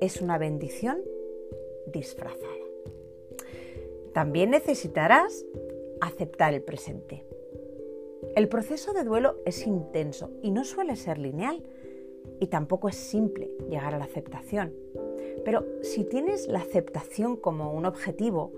es 0.00 0.20
una 0.20 0.38
bendición 0.38 1.00
disfrazada. 1.86 2.52
También 4.12 4.50
necesitarás 4.50 5.44
aceptar 6.00 6.54
el 6.54 6.62
presente. 6.62 7.24
El 8.34 8.48
proceso 8.48 8.92
de 8.92 9.04
duelo 9.04 9.36
es 9.44 9.66
intenso 9.66 10.30
y 10.42 10.50
no 10.50 10.64
suele 10.64 10.96
ser 10.96 11.18
lineal 11.18 11.62
y 12.40 12.46
tampoco 12.48 12.88
es 12.88 12.96
simple 12.96 13.50
llegar 13.68 13.94
a 13.94 13.98
la 13.98 14.04
aceptación. 14.04 14.74
Pero 15.44 15.64
si 15.82 16.04
tienes 16.04 16.48
la 16.48 16.60
aceptación 16.60 17.36
como 17.36 17.72
un 17.72 17.86
objetivo, 17.86 18.52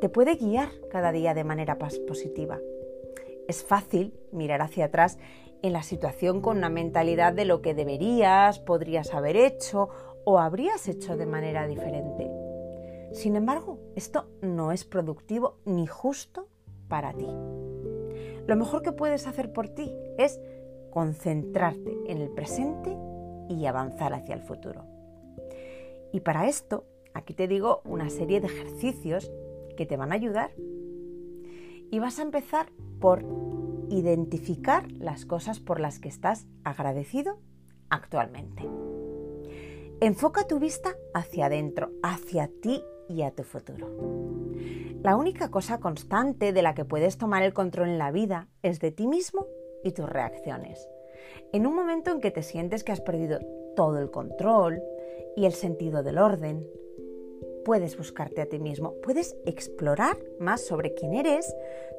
te 0.00 0.08
puede 0.08 0.36
guiar 0.36 0.68
cada 0.90 1.12
día 1.12 1.34
de 1.34 1.44
manera 1.44 1.78
positiva. 1.78 2.58
Es 3.48 3.64
fácil 3.64 4.14
mirar 4.32 4.62
hacia 4.62 4.86
atrás 4.86 5.18
en 5.62 5.72
la 5.72 5.82
situación 5.82 6.40
con 6.40 6.58
una 6.58 6.68
mentalidad 6.68 7.32
de 7.32 7.44
lo 7.44 7.62
que 7.62 7.74
deberías, 7.74 8.58
podrías 8.58 9.14
haber 9.14 9.36
hecho 9.36 9.88
o 10.24 10.38
habrías 10.38 10.88
hecho 10.88 11.16
de 11.16 11.26
manera 11.26 11.66
diferente. 11.66 12.30
Sin 13.12 13.36
embargo, 13.36 13.78
esto 13.94 14.26
no 14.42 14.72
es 14.72 14.84
productivo 14.84 15.58
ni 15.64 15.86
justo 15.86 16.48
para 16.88 17.12
ti. 17.12 17.28
Lo 18.46 18.56
mejor 18.56 18.82
que 18.82 18.92
puedes 18.92 19.26
hacer 19.26 19.52
por 19.52 19.68
ti 19.68 19.92
es 20.18 20.40
concentrarte 20.90 21.96
en 22.06 22.18
el 22.18 22.30
presente 22.30 22.96
y 23.48 23.66
avanzar 23.66 24.12
hacia 24.12 24.34
el 24.34 24.42
futuro. 24.42 24.84
Y 26.12 26.20
para 26.20 26.48
esto, 26.48 26.84
aquí 27.14 27.34
te 27.34 27.48
digo 27.48 27.80
una 27.84 28.10
serie 28.10 28.40
de 28.40 28.46
ejercicios 28.46 29.30
que 29.76 29.86
te 29.86 29.96
van 29.96 30.12
a 30.12 30.16
ayudar. 30.16 30.50
Y 31.90 31.98
vas 32.00 32.18
a 32.18 32.22
empezar 32.22 32.72
por 33.00 33.24
identificar 33.88 34.90
las 34.92 35.24
cosas 35.24 35.60
por 35.60 35.78
las 35.80 35.98
que 35.98 36.08
estás 36.08 36.46
agradecido 36.64 37.38
actualmente. 37.88 38.68
Enfoca 40.00 40.46
tu 40.46 40.58
vista 40.58 40.96
hacia 41.14 41.46
adentro, 41.46 41.92
hacia 42.02 42.50
ti 42.60 42.82
y 43.08 43.22
a 43.22 43.30
tu 43.30 43.44
futuro. 43.44 43.88
La 45.02 45.16
única 45.16 45.50
cosa 45.50 45.78
constante 45.78 46.52
de 46.52 46.62
la 46.62 46.74
que 46.74 46.84
puedes 46.84 47.16
tomar 47.16 47.42
el 47.42 47.54
control 47.54 47.90
en 47.90 47.98
la 47.98 48.10
vida 48.10 48.48
es 48.62 48.80
de 48.80 48.90
ti 48.90 49.06
mismo 49.06 49.46
y 49.84 49.92
tus 49.92 50.08
reacciones. 50.08 50.88
En 51.52 51.66
un 51.66 51.74
momento 51.74 52.10
en 52.10 52.20
que 52.20 52.30
te 52.30 52.42
sientes 52.42 52.82
que 52.82 52.92
has 52.92 53.00
perdido 53.00 53.38
todo 53.76 53.98
el 53.98 54.10
control 54.10 54.82
y 55.36 55.44
el 55.46 55.52
sentido 55.52 56.02
del 56.02 56.18
orden, 56.18 56.66
puedes 57.66 57.96
buscarte 57.96 58.42
a 58.42 58.46
ti 58.46 58.60
mismo, 58.60 58.94
puedes 59.02 59.36
explorar 59.44 60.16
más 60.38 60.64
sobre 60.64 60.94
quién 60.94 61.14
eres, 61.14 61.52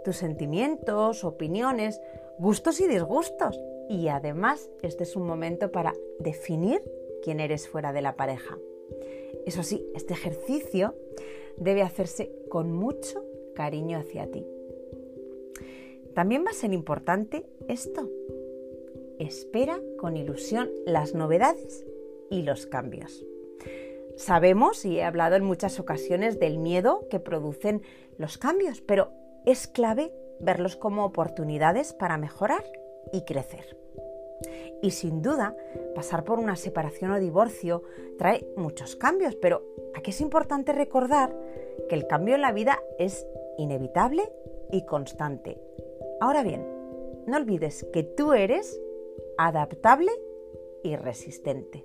tus 0.06 0.16
sentimientos, 0.16 1.26
opiniones, 1.26 2.00
gustos 2.40 2.80
y 2.80 2.88
disgustos. 2.88 3.60
Y 3.90 4.08
además, 4.08 4.70
este 4.82 5.04
es 5.04 5.18
un 5.18 5.28
momento 5.28 5.70
para 5.70 5.94
definir 6.20 6.82
quién 7.22 7.42
eres 7.42 7.68
fuera 7.68 7.92
de 7.92 8.02
la 8.02 8.16
pareja. 8.16 8.58
Eso 9.46 9.62
sí, 9.62 9.86
este 9.94 10.14
ejercicio 10.14 10.96
debe 11.58 11.82
hacerse 11.82 12.32
con 12.48 12.72
mucho 12.72 13.26
cariño 13.54 13.98
hacia 13.98 14.32
ti. 14.32 14.48
También 16.16 16.46
va 16.46 16.52
a 16.52 16.54
ser 16.54 16.72
importante 16.72 17.46
esto. 17.68 18.10
Espera 19.20 19.82
con 19.98 20.16
ilusión 20.16 20.70
las 20.86 21.14
novedades 21.14 21.86
y 22.30 22.44
los 22.44 22.68
cambios. 22.68 23.26
Sabemos, 24.18 24.84
y 24.84 24.98
he 24.98 25.04
hablado 25.04 25.36
en 25.36 25.44
muchas 25.44 25.80
ocasiones, 25.80 26.40
del 26.40 26.58
miedo 26.58 27.08
que 27.10 27.20
producen 27.20 27.84
los 28.18 28.38
cambios, 28.38 28.82
pero 28.82 29.12
es 29.46 29.68
clave 29.68 30.12
verlos 30.40 30.76
como 30.76 31.06
oportunidades 31.06 31.94
para 31.94 32.18
mejorar 32.18 32.64
y 33.14 33.22
crecer. 33.22 33.78
Y 34.82 34.92
sin 34.92 35.22
duda, 35.22 35.56
pasar 35.96 36.24
por 36.24 36.40
una 36.40 36.56
separación 36.56 37.12
o 37.12 37.20
divorcio 37.20 37.84
trae 38.18 38.48
muchos 38.56 38.96
cambios, 38.96 39.36
pero 39.36 39.64
aquí 39.96 40.12
es 40.12 40.22
importante 40.22 40.74
recordar 40.74 41.36
que 41.88 41.96
el 41.96 42.08
cambio 42.08 42.36
en 42.36 42.42
la 42.42 42.52
vida 42.52 42.80
es 43.00 43.26
inevitable 43.58 44.32
y 44.72 44.86
constante. 44.86 45.60
Ahora 46.20 46.44
bien, 46.44 46.66
no 47.28 47.38
olvides 47.38 47.86
que 47.94 48.04
tú 48.04 48.34
eres 48.34 48.80
adaptable 49.38 50.12
y 50.84 50.96
resistente. 50.96 51.84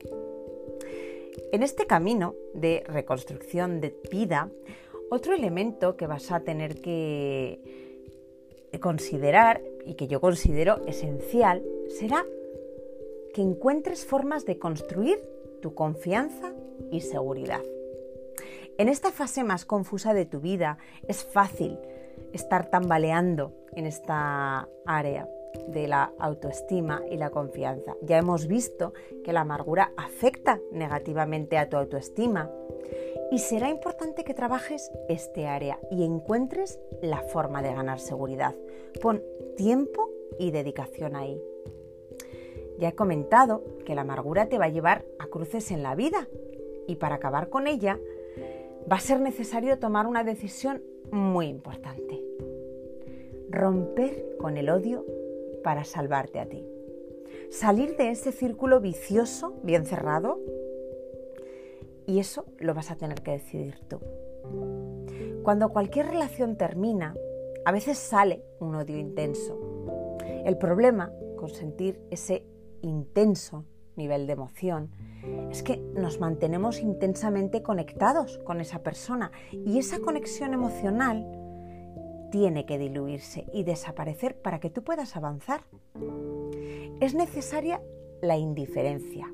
En 1.53 1.63
este 1.63 1.87
camino 1.87 2.35
de 2.55 2.85
reconstrucción 2.87 3.81
de 3.81 3.95
vida, 4.11 4.51
otro 5.11 5.35
elemento 5.35 5.97
que 5.97 6.07
vas 6.07 6.31
a 6.31 6.41
tener 6.41 6.81
que 6.81 7.61
considerar 8.81 9.63
y 9.85 9.95
que 9.95 10.09
yo 10.09 10.21
considero 10.21 10.85
esencial 10.87 11.63
será 11.89 12.25
que 13.35 13.43
encuentres 13.43 14.05
formas 14.05 14.45
de 14.45 14.59
construir 14.59 15.19
tu 15.61 15.75
confianza 15.75 16.53
y 16.91 17.01
seguridad. 17.01 17.63
En 18.79 18.89
esta 18.89 19.13
fase 19.13 19.45
más 19.45 19.65
confusa 19.65 20.15
de 20.15 20.27
tu 20.27 20.41
vida 20.41 20.79
es 21.07 21.25
fácil 21.25 21.79
estar 22.33 22.71
tambaleando 22.71 23.53
en 23.75 23.87
esta 23.87 24.69
área 24.87 25.29
de 25.69 25.89
la 25.89 26.13
autoestima 26.19 27.03
y 27.11 27.17
la 27.17 27.31
confianza. 27.31 27.97
Ya 28.03 28.19
hemos 28.19 28.47
visto 28.47 28.93
que 29.25 29.33
la 29.33 29.43
amargura 29.43 29.93
afecta 29.97 30.61
negativamente 30.71 31.59
a 31.59 31.69
tu 31.69 31.77
autoestima 31.77 32.51
y 33.31 33.39
será 33.39 33.71
importante 33.71 34.25
que 34.25 34.35
trabajes 34.35 34.91
este 35.09 35.47
área 35.47 35.79
y 35.91 36.05
encuentres 36.05 36.79
la 37.01 37.23
forma 37.23 37.63
de 37.63 37.73
ganar 37.73 38.01
seguridad. 38.01 38.55
Pon 39.01 39.23
tiempo 39.57 40.11
y 40.39 40.51
dedicación 40.51 41.17
ahí. 41.17 41.41
Ya 42.79 42.89
he 42.89 42.95
comentado 42.95 43.63
que 43.85 43.95
la 43.95 44.03
amargura 44.03 44.49
te 44.49 44.59
va 44.59 44.67
a 44.67 44.71
llevar 44.71 45.05
a 45.19 45.27
cruces 45.27 45.71
en 45.71 45.83
la 45.83 45.95
vida 45.95 46.29
y 46.87 46.97
para 46.97 47.17
acabar 47.17 47.49
con 47.49 47.67
ella 47.67 47.99
va 48.91 48.97
a 48.97 49.01
ser 49.01 49.21
necesario 49.21 49.79
tomar 49.79 50.07
una 50.07 50.25
decisión 50.25 50.83
muy 51.11 51.47
importante 51.47 52.23
romper 53.53 54.37
con 54.39 54.57
el 54.57 54.71
odio 54.71 55.05
para 55.63 55.85
salvarte 55.85 56.41
a 56.41 56.47
ti. 56.47 56.67
Salir 57.51 57.97
de 57.97 58.11
ese 58.11 58.33
círculo 58.33 58.81
vicioso, 58.81 59.61
bien 59.63 59.85
cerrado, 59.85 60.41
y 62.07 62.19
eso 62.19 62.47
lo 62.59 62.75
vas 62.75 62.91
a 62.91 62.97
tener 62.97 63.23
que 63.23 63.33
decidir 63.33 63.79
tú. 63.89 64.01
Cuando 65.43 65.71
cualquier 65.71 66.07
relación 66.07 66.57
termina, 66.57 67.15
a 67.65 67.73
veces 67.73 67.99
sale 67.99 68.45
un 68.61 68.75
odio 68.75 68.99
intenso. 68.99 69.59
El 70.45 70.57
problema 70.59 71.13
con 71.37 71.51
sentir 71.51 72.01
ese 72.11 72.45
intenso 72.83 73.65
nivel 73.97 74.27
de 74.27 74.33
emoción 74.33 74.91
es 75.51 75.63
que 75.63 75.77
nos 75.77 76.21
mantenemos 76.21 76.81
intensamente 76.81 77.63
conectados 77.63 78.39
con 78.39 78.61
esa 78.61 78.83
persona 78.83 79.31
y 79.53 79.79
esa 79.79 80.01
conexión 80.01 80.55
emocional 80.55 81.42
tiene 82.33 82.65
que 82.65 82.79
diluirse 82.79 83.45
y 83.53 83.63
desaparecer 83.63 84.41
para 84.41 84.59
que 84.59 84.71
tú 84.71 84.83
puedas 84.83 85.17
avanzar. 85.17 85.65
Es 86.99 87.15
necesaria 87.15 87.83
la 88.23 88.39
indiferencia. 88.39 89.31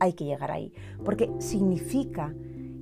Hay 0.00 0.12
que 0.12 0.26
llegar 0.26 0.50
ahí, 0.50 0.72
porque 1.02 1.32
significa 1.38 2.34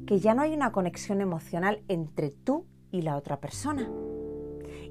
que 0.06 0.18
ya 0.18 0.34
no 0.34 0.42
hay 0.42 0.54
una 0.54 0.72
conexión 0.72 1.20
emocional 1.20 1.84
entre 1.86 2.30
tú 2.30 2.66
y 2.90 3.02
la 3.02 3.16
otra 3.16 3.38
persona. 3.40 3.88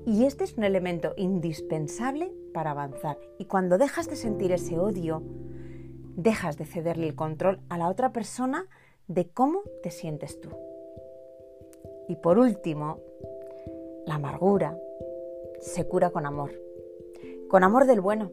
Y 0.05 0.23
este 0.23 0.45
es 0.45 0.53
un 0.53 0.63
elemento 0.63 1.13
indispensable 1.17 2.31
para 2.53 2.71
avanzar. 2.71 3.19
Y 3.37 3.45
cuando 3.45 3.77
dejas 3.77 4.09
de 4.09 4.15
sentir 4.15 4.53
ese 4.53 4.79
odio, 4.79 5.23
dejas 6.15 6.57
de 6.57 6.65
cederle 6.65 7.07
el 7.07 7.15
control 7.15 7.59
a 7.67 7.77
la 7.77 7.89
otra 7.89 8.13
persona 8.13 8.65
de 9.09 9.27
cómo 9.27 9.63
te 9.83 9.91
sientes 9.91 10.39
tú. 10.39 10.51
Y 12.07 12.15
por 12.15 12.39
último, 12.39 13.01
la 14.07 14.15
amargura 14.15 14.79
se 15.59 15.85
cura 15.85 16.11
con 16.11 16.25
amor, 16.25 16.51
con 17.49 17.63
amor 17.63 17.85
del 17.85 17.99
bueno. 17.99 18.31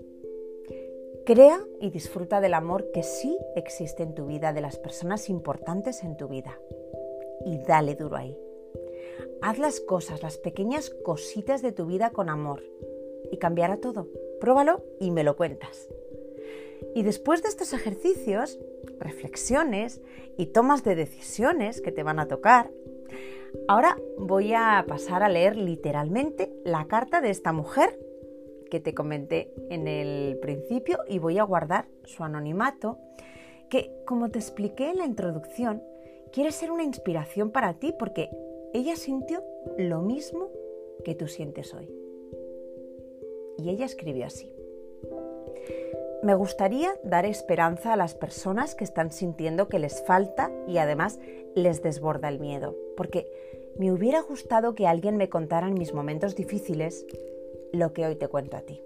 Crea 1.27 1.59
y 1.81 1.91
disfruta 1.91 2.41
del 2.41 2.55
amor 2.55 2.91
que 2.93 3.03
sí 3.03 3.37
existe 3.57 4.03
en 4.03 4.15
tu 4.15 4.27
vida, 4.27 4.53
de 4.53 4.61
las 4.61 4.79
personas 4.79 5.29
importantes 5.29 6.05
en 6.05 6.17
tu 6.17 6.29
vida. 6.29 6.61
Y 7.45 7.59
dale 7.59 7.97
duro 7.97 8.17
ahí. 8.17 8.39
Haz 9.43 9.59
las 9.59 9.81
cosas, 9.81 10.23
las 10.23 10.39
pequeñas 10.39 10.91
cositas 10.91 11.61
de 11.61 11.73
tu 11.73 11.87
vida 11.87 12.11
con 12.11 12.29
amor 12.29 12.63
y 13.33 13.39
cambiará 13.39 13.79
todo. 13.79 14.07
Pruébalo 14.41 14.85
y 15.01 15.11
me 15.11 15.25
lo 15.25 15.37
cuentas. 15.37 15.89
Y 16.95 17.03
después 17.03 17.43
de 17.43 17.49
estos 17.49 17.73
ejercicios, 17.73 18.61
reflexiones 19.01 20.03
y 20.37 20.47
tomas 20.47 20.85
de 20.85 20.95
decisiones 20.95 21.81
que 21.81 21.91
te 21.91 22.03
van 22.03 22.21
a 22.21 22.29
tocar, 22.29 22.71
ahora 23.69 23.97
voy 24.19 24.53
a 24.55 24.85
pasar 24.89 25.23
a 25.23 25.29
leer 25.29 25.57
literalmente 25.57 26.53
la 26.65 26.87
carta 26.87 27.21
de 27.21 27.31
esta 27.31 27.53
mujer 27.53 27.99
que 28.71 28.81
te 28.81 28.95
comenté 28.95 29.53
en 29.71 29.87
el 29.87 30.39
principio 30.39 30.99
y 31.09 31.19
voy 31.19 31.39
a 31.39 31.45
guardar 31.45 31.87
su 32.05 32.25
anonimato, 32.25 32.99
que 33.71 33.91
como 34.07 34.31
te 34.31 34.39
expliqué 34.39 34.91
en 34.91 34.99
la 34.99 35.07
introducción, 35.07 35.83
quiere 36.33 36.51
ser 36.51 36.71
una 36.71 36.83
inspiración 36.83 37.51
para 37.51 37.75
ti 37.75 37.95
porque 37.99 38.31
ella 38.73 38.97
sintió 38.97 39.43
lo 39.79 40.01
mismo 40.03 40.49
que 41.05 41.15
tú 41.15 41.29
sientes 41.29 41.73
hoy. 41.75 41.89
Y 43.59 43.71
ella 43.71 43.87
escribió 43.87 44.27
así. 44.27 44.53
Me 46.25 46.35
gustaría 46.35 46.91
dar 47.05 47.27
esperanza 47.27 47.93
a 47.93 47.97
las 47.97 48.15
personas 48.15 48.75
que 48.75 48.83
están 48.83 49.13
sintiendo 49.13 49.69
que 49.69 49.79
les 49.79 50.03
falta 50.05 50.51
y 50.67 50.79
además 50.79 51.21
les 51.55 51.83
desborda 51.83 52.29
el 52.29 52.41
miedo, 52.41 52.75
porque 52.97 53.27
me 53.79 53.93
hubiera 53.93 54.21
gustado 54.23 54.75
que 54.75 54.87
alguien 54.87 55.17
me 55.17 55.29
contara 55.29 55.69
en 55.69 55.75
mis 55.75 55.95
momentos 55.95 56.37
difíciles 56.37 57.07
lo 57.73 57.93
que 57.93 58.07
hoy 58.07 58.17
te 58.17 58.29
cuento 58.29 58.57
a 58.57 58.61
ti. 58.61 58.81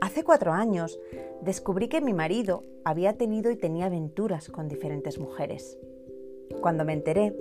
Hace 0.00 0.24
cuatro 0.24 0.52
años 0.52 0.98
descubrí 1.40 1.88
que 1.88 2.00
mi 2.00 2.12
marido 2.12 2.64
había 2.84 3.16
tenido 3.16 3.50
y 3.50 3.56
tenía 3.56 3.86
aventuras 3.86 4.48
con 4.48 4.68
diferentes 4.68 5.18
mujeres. 5.18 5.78
Cuando 6.60 6.84
me 6.84 6.92
enteré, 6.92 7.34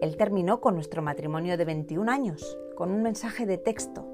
él 0.00 0.16
terminó 0.16 0.60
con 0.60 0.74
nuestro 0.74 1.02
matrimonio 1.02 1.58
de 1.58 1.64
21 1.64 2.10
años 2.10 2.58
con 2.74 2.90
un 2.90 3.02
mensaje 3.02 3.44
de 3.44 3.58
texto 3.58 4.06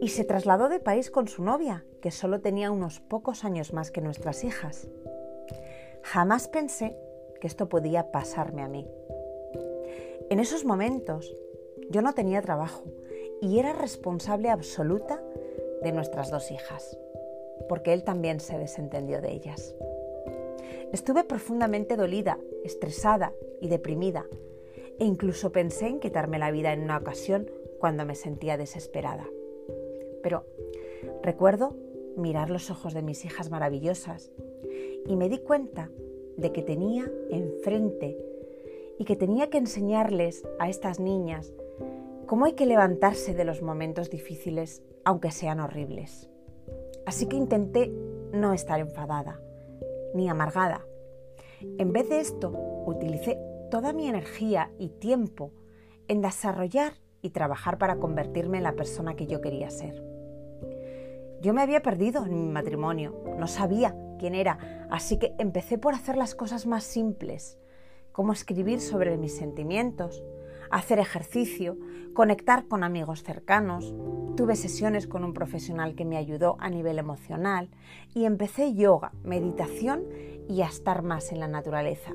y 0.00 0.08
se 0.08 0.24
trasladó 0.24 0.68
de 0.68 0.80
país 0.80 1.10
con 1.10 1.28
su 1.28 1.42
novia, 1.42 1.84
que 2.00 2.10
solo 2.10 2.40
tenía 2.40 2.70
unos 2.70 3.00
pocos 3.00 3.44
años 3.44 3.72
más 3.72 3.90
que 3.90 4.00
nuestras 4.00 4.44
hijas. 4.44 4.88
Jamás 6.02 6.48
pensé 6.48 6.96
que 7.40 7.46
esto 7.46 7.68
podía 7.68 8.10
pasarme 8.10 8.62
a 8.62 8.68
mí. 8.68 8.86
En 10.30 10.40
esos 10.40 10.64
momentos 10.64 11.36
yo 11.90 12.02
no 12.02 12.14
tenía 12.14 12.42
trabajo 12.42 12.84
y 13.40 13.58
era 13.58 13.72
responsable 13.72 14.48
absoluta 14.48 15.22
de 15.82 15.92
nuestras 15.92 16.30
dos 16.30 16.50
hijas, 16.50 16.98
porque 17.68 17.92
él 17.92 18.04
también 18.04 18.40
se 18.40 18.58
desentendió 18.58 19.20
de 19.20 19.32
ellas. 19.32 19.74
Estuve 20.92 21.24
profundamente 21.24 21.96
dolida, 21.96 22.38
estresada 22.64 23.32
y 23.60 23.68
deprimida, 23.68 24.26
e 24.98 25.04
incluso 25.04 25.52
pensé 25.52 25.88
en 25.88 26.00
quitarme 26.00 26.38
la 26.38 26.50
vida 26.50 26.72
en 26.72 26.82
una 26.82 26.98
ocasión 26.98 27.50
cuando 27.78 28.06
me 28.06 28.14
sentía 28.14 28.56
desesperada. 28.56 29.28
Pero 30.22 30.46
recuerdo 31.22 31.76
mirar 32.16 32.48
los 32.48 32.70
ojos 32.70 32.94
de 32.94 33.02
mis 33.02 33.24
hijas 33.24 33.50
maravillosas 33.50 34.30
y 35.06 35.16
me 35.16 35.28
di 35.28 35.38
cuenta 35.38 35.90
de 36.36 36.52
que 36.52 36.62
tenía 36.62 37.10
enfrente 37.30 38.16
y 38.98 39.04
que 39.04 39.16
tenía 39.16 39.50
que 39.50 39.58
enseñarles 39.58 40.46
a 40.58 40.68
estas 40.68 41.00
niñas 41.00 41.52
cómo 42.26 42.46
hay 42.46 42.52
que 42.52 42.66
levantarse 42.66 43.34
de 43.34 43.44
los 43.44 43.62
momentos 43.62 44.10
difíciles, 44.10 44.82
aunque 45.04 45.30
sean 45.30 45.60
horribles. 45.60 46.30
Así 47.06 47.26
que 47.26 47.36
intenté 47.36 47.92
no 48.32 48.52
estar 48.52 48.80
enfadada 48.80 49.40
ni 50.14 50.28
amargada. 50.28 50.86
En 51.78 51.92
vez 51.92 52.08
de 52.08 52.20
esto, 52.20 52.50
utilicé 52.86 53.38
toda 53.70 53.92
mi 53.92 54.08
energía 54.08 54.70
y 54.78 54.88
tiempo 54.88 55.52
en 56.08 56.20
desarrollar 56.20 56.94
y 57.22 57.30
trabajar 57.30 57.78
para 57.78 57.96
convertirme 57.96 58.58
en 58.58 58.64
la 58.64 58.76
persona 58.76 59.16
que 59.16 59.26
yo 59.26 59.40
quería 59.40 59.70
ser. 59.70 60.02
Yo 61.40 61.52
me 61.52 61.62
había 61.62 61.82
perdido 61.82 62.24
en 62.24 62.34
mi 62.34 62.52
matrimonio, 62.52 63.14
no 63.38 63.46
sabía 63.46 63.96
quién 64.18 64.34
era, 64.34 64.86
así 64.90 65.18
que 65.18 65.34
empecé 65.38 65.76
por 65.76 65.94
hacer 65.94 66.16
las 66.16 66.34
cosas 66.34 66.66
más 66.66 66.84
simples, 66.84 67.58
como 68.14 68.32
escribir 68.32 68.80
sobre 68.80 69.16
mis 69.16 69.34
sentimientos, 69.36 70.22
hacer 70.70 71.00
ejercicio, 71.00 71.76
conectar 72.14 72.68
con 72.68 72.84
amigos 72.84 73.24
cercanos, 73.24 73.92
tuve 74.36 74.54
sesiones 74.54 75.08
con 75.08 75.24
un 75.24 75.34
profesional 75.34 75.96
que 75.96 76.04
me 76.04 76.16
ayudó 76.16 76.54
a 76.60 76.70
nivel 76.70 77.00
emocional 77.00 77.70
y 78.14 78.24
empecé 78.24 78.72
yoga, 78.72 79.10
meditación 79.24 80.04
y 80.48 80.62
a 80.62 80.66
estar 80.66 81.02
más 81.02 81.32
en 81.32 81.40
la 81.40 81.48
naturaleza. 81.48 82.12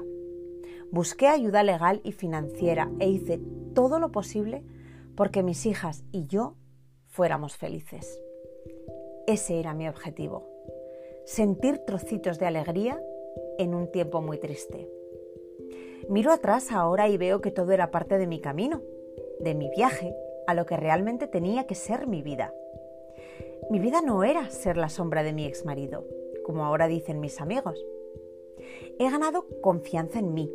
Busqué 0.90 1.28
ayuda 1.28 1.64
legal 1.64 2.00
y 2.06 2.14
financiera 2.14 2.90
e 3.00 3.10
hice 3.10 3.42
todo 3.76 4.00
lo 4.00 4.14
posible 4.14 4.64
porque 5.18 5.44
mis 5.44 5.66
hijas 5.66 6.06
y 6.14 6.28
yo 6.28 6.56
fuéramos 7.08 7.58
felices. 7.58 8.22
Ese 9.28 9.60
era 9.60 9.74
mi 9.74 9.90
objetivo, 9.90 10.48
sentir 11.26 11.80
trocitos 11.80 12.40
de 12.40 12.46
alegría 12.46 13.02
en 13.58 13.76
un 13.76 13.92
tiempo 13.92 14.22
muy 14.22 14.40
triste. 14.40 14.99
Miro 16.10 16.32
atrás 16.32 16.72
ahora 16.72 17.08
y 17.08 17.18
veo 17.18 17.40
que 17.40 17.52
todo 17.52 17.72
era 17.72 17.92
parte 17.92 18.18
de 18.18 18.26
mi 18.26 18.42
camino, 18.42 18.82
de 19.42 19.54
mi 19.54 19.70
viaje, 19.70 20.16
a 20.48 20.56
lo 20.56 20.66
que 20.66 20.76
realmente 20.76 21.28
tenía 21.28 21.68
que 21.68 21.76
ser 21.76 22.08
mi 22.08 22.24
vida. 22.24 22.52
Mi 23.70 23.78
vida 23.78 24.02
no 24.02 24.24
era 24.24 24.50
ser 24.50 24.76
la 24.76 24.90
sombra 24.90 25.22
de 25.22 25.34
mi 25.34 25.46
exmarido, 25.46 26.08
como 26.44 26.66
ahora 26.66 26.88
dicen 26.88 27.20
mis 27.20 27.40
amigos. 27.40 27.86
He 28.98 29.08
ganado 29.08 29.46
confianza 29.62 30.18
en 30.18 30.34
mí. 30.34 30.52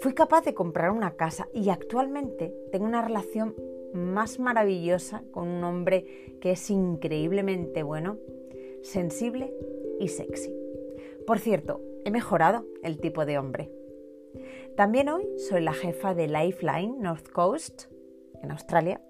Fui 0.00 0.14
capaz 0.14 0.44
de 0.44 0.52
comprar 0.52 0.90
una 0.90 1.14
casa 1.14 1.48
y 1.54 1.68
actualmente 1.68 2.52
tengo 2.72 2.84
una 2.84 3.02
relación 3.02 3.54
más 3.94 4.40
maravillosa 4.40 5.22
con 5.30 5.46
un 5.46 5.62
hombre 5.62 6.38
que 6.40 6.50
es 6.50 6.70
increíblemente 6.70 7.84
bueno, 7.84 8.18
sensible 8.82 9.54
y 10.00 10.08
sexy. 10.08 10.52
Por 11.24 11.38
cierto, 11.38 11.80
he 12.04 12.10
mejorado 12.10 12.66
el 12.82 12.98
tipo 12.98 13.24
de 13.24 13.38
hombre. 13.38 13.70
También 14.76 15.08
hoy 15.08 15.28
soy 15.48 15.60
la 15.60 15.72
jefa 15.72 16.14
de 16.14 16.28
Lifeline 16.28 16.98
North 16.98 17.28
Coast, 17.28 17.84
en 18.42 18.50
Australia. 18.50 19.00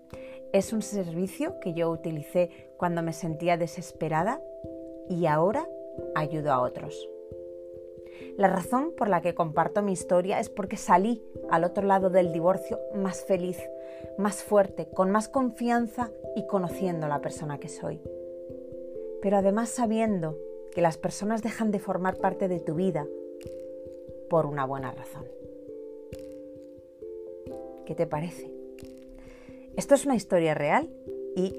Es 0.52 0.72
un 0.72 0.82
servicio 0.82 1.58
que 1.60 1.72
yo 1.72 1.90
utilicé 1.90 2.50
cuando 2.76 3.02
me 3.02 3.12
sentía 3.12 3.56
desesperada 3.56 4.40
y 5.08 5.26
ahora 5.26 5.68
ayudo 6.14 6.52
a 6.52 6.60
otros. 6.60 7.08
La 8.36 8.48
razón 8.48 8.92
por 8.96 9.08
la 9.08 9.20
que 9.20 9.34
comparto 9.34 9.82
mi 9.82 9.92
historia 9.92 10.40
es 10.40 10.48
porque 10.48 10.76
salí 10.76 11.22
al 11.50 11.64
otro 11.64 11.86
lado 11.86 12.10
del 12.10 12.32
divorcio 12.32 12.78
más 12.94 13.24
feliz, 13.24 13.58
más 14.18 14.42
fuerte, 14.42 14.88
con 14.88 15.10
más 15.10 15.28
confianza 15.28 16.10
y 16.36 16.46
conociendo 16.46 17.08
la 17.08 17.20
persona 17.20 17.58
que 17.58 17.68
soy. 17.68 18.00
Pero 19.20 19.36
además 19.36 19.70
sabiendo 19.70 20.38
que 20.72 20.82
las 20.82 20.98
personas 20.98 21.42
dejan 21.42 21.70
de 21.70 21.78
formar 21.78 22.16
parte 22.16 22.48
de 22.48 22.60
tu 22.60 22.74
vida 22.74 23.06
por 24.32 24.46
una 24.46 24.64
buena 24.64 24.90
razón. 24.92 25.26
¿Qué 27.84 27.94
te 27.94 28.06
parece? 28.06 28.50
Esto 29.76 29.94
es 29.94 30.06
una 30.06 30.16
historia 30.16 30.54
real 30.54 30.88
Y 31.36 31.54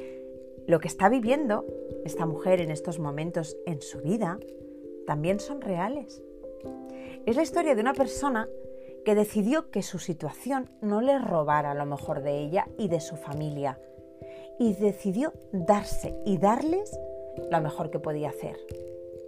lo 0.65 0.79
que 0.79 0.87
está 0.87 1.07
viviendo 1.07 1.67
esta 2.03 2.25
mujer 2.25 2.61
en 2.61 2.71
estos 2.71 2.97
momentos 2.97 3.55
en 3.67 3.79
su 3.83 3.99
vida 3.99 4.39
también 5.05 5.39
son 5.39 5.61
reales. 5.61 6.23
Es 7.27 7.35
la 7.35 7.43
historia 7.43 7.75
de 7.75 7.81
una 7.81 7.93
persona 7.93 8.49
que 9.05 9.13
decidió 9.13 9.69
que 9.69 9.83
su 9.83 9.99
situación 9.99 10.71
no 10.81 10.99
le 11.01 11.19
robara 11.19 11.75
lo 11.75 11.85
mejor 11.85 12.23
de 12.23 12.39
ella 12.39 12.67
y 12.79 12.87
de 12.87 13.01
su 13.01 13.17
familia. 13.17 13.79
Y 14.57 14.73
decidió 14.73 15.31
darse 15.51 16.15
y 16.25 16.39
darles 16.39 16.99
lo 17.51 17.61
mejor 17.61 17.91
que 17.91 17.99
podía 17.99 18.29
hacer. 18.29 18.57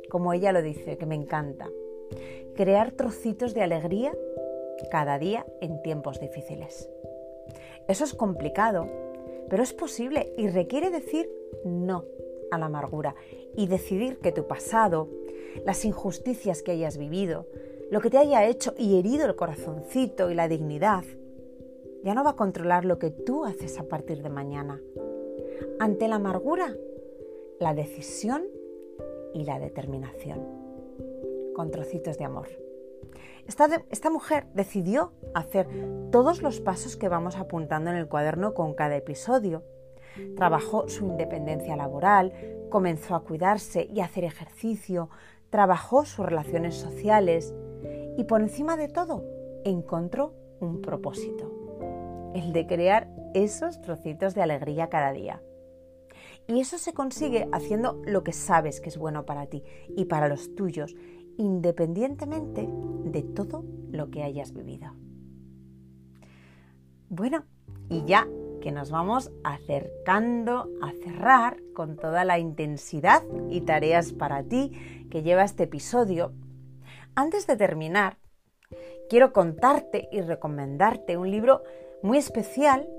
Como 0.10 0.34
ella 0.34 0.52
lo 0.52 0.64
dice, 0.64 0.98
que 0.98 1.06
me 1.06 1.14
encanta. 1.14 1.70
Crear 2.56 2.92
trocitos 2.92 3.54
de 3.54 3.64
alegría 3.64 4.14
cada 4.90 5.20
día 5.20 5.46
en 5.62 5.82
tiempos 5.82 6.20
difíciles. 6.20 6.90
Eso 7.88 8.04
es 8.04 8.14
complicado, 8.14 8.88
pero 9.50 9.64
es 9.64 9.74
posible 9.74 10.34
y 10.38 10.48
requiere 10.48 10.90
decir 10.90 11.30
no 11.64 12.06
a 12.52 12.58
la 12.58 12.68
amargura 12.68 13.16
y 13.56 13.68
decidir 13.68 14.20
que 14.20 14.32
tu 14.32 14.48
pasado, 14.48 15.10
las 15.66 15.86
injusticias 15.86 16.62
que 16.64 16.72
hayas 16.72 16.98
vivido, 16.98 17.46
lo 17.92 18.02
que 18.02 18.10
te 18.10 18.18
haya 18.18 18.46
hecho 18.46 18.74
y 18.78 18.98
herido 18.98 19.26
el 19.26 19.36
corazoncito 19.36 20.32
y 20.32 20.34
la 20.34 20.48
dignidad, 20.48 21.04
ya 22.04 22.14
no 22.14 22.24
va 22.24 22.32
a 22.32 22.36
controlar 22.36 22.86
lo 22.86 23.00
que 23.00 23.12
tú 23.12 23.46
haces 23.46 23.80
a 23.80 23.84
partir 23.84 24.22
de 24.24 24.30
mañana. 24.30 24.82
Ante 25.80 26.08
la 26.08 26.16
amargura, 26.16 26.76
la 27.60 27.74
decisión 27.74 28.44
y 29.34 29.44
la 29.44 29.60
determinación. 29.60 30.65
Con 31.56 31.72
trocitos 31.72 32.18
de 32.18 32.26
amor. 32.26 32.48
Esta, 33.48 33.84
esta, 33.90 34.10
mujer 34.10 34.48
decidió 34.54 35.14
hacer 35.34 35.68
todos 36.12 36.42
los 36.42 36.60
pasos 36.60 36.98
que 36.98 37.10
vamos 37.10 37.38
apuntando 37.38 37.92
en 37.92 37.98
el 37.98 38.08
cuaderno 38.08 38.54
con 38.54 38.74
cada 38.74 38.96
episodio. 38.96 39.64
Trabajó 40.36 40.88
su 40.90 41.06
independencia 41.06 41.76
laboral, 41.76 42.34
comenzó 42.70 43.16
a 43.16 43.24
cuidarse 43.24 43.88
y 43.94 44.00
a 44.00 44.06
hacer 44.06 44.24
ejercicio, 44.24 45.10
trabajó 45.50 46.06
sus 46.06 46.26
relaciones 46.26 46.76
sociales, 46.76 47.54
y 48.18 48.24
por 48.24 48.42
encima 48.42 48.78
de 48.78 48.88
todo 48.88 49.24
encontró 49.64 50.34
un 50.60 50.82
propósito, 50.82 52.32
el 52.34 52.54
de 52.54 52.66
crear 52.66 53.10
esos 53.34 53.82
trocitos 53.82 54.34
de 54.34 54.42
alegría 54.42 54.90
cada 54.90 55.12
día. 55.12 55.42
Y 56.48 56.60
eso 56.60 56.78
se 56.78 56.94
consigue 56.94 57.48
haciendo 57.52 58.02
lo 58.06 58.24
que 58.24 58.32
sabes 58.32 58.80
que 58.80 58.90
es 58.90 58.98
bueno 58.98 59.26
para 59.26 59.48
ti 59.48 59.64
y 59.90 60.06
para 60.06 60.28
los 60.28 60.56
tuyos, 60.56 60.96
independientemente 61.38 62.68
de 63.06 63.22
todo 63.22 63.64
lo 63.92 64.10
que 64.10 64.24
hayas 64.24 64.54
vivido. 64.54 64.92
Bueno, 67.10 67.46
y 67.90 68.04
ya 68.06 68.28
que 68.62 68.72
nos 68.72 68.90
vamos 68.90 69.32
acercando 69.44 70.70
a 70.82 70.92
cerrar 70.92 71.58
con 71.74 71.98
toda 71.98 72.26
la 72.26 72.40
intensidad 72.40 73.24
y 73.50 73.62
tareas 73.62 74.12
para 74.12 74.44
ti 74.44 75.06
que 75.12 75.22
lleva 75.22 75.44
este 75.44 75.64
episodio, 75.64 76.34
antes 77.16 77.48
de 77.48 77.58
terminar, 77.58 78.18
quiero 79.10 79.34
contarte 79.34 80.10
y 80.12 80.22
recomendarte 80.22 81.16
un 81.18 81.30
libro 81.30 81.64
muy 82.02 82.18
especial 82.18 82.90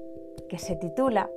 que 0.48 0.58
se 0.58 0.76
titula 0.76 1.30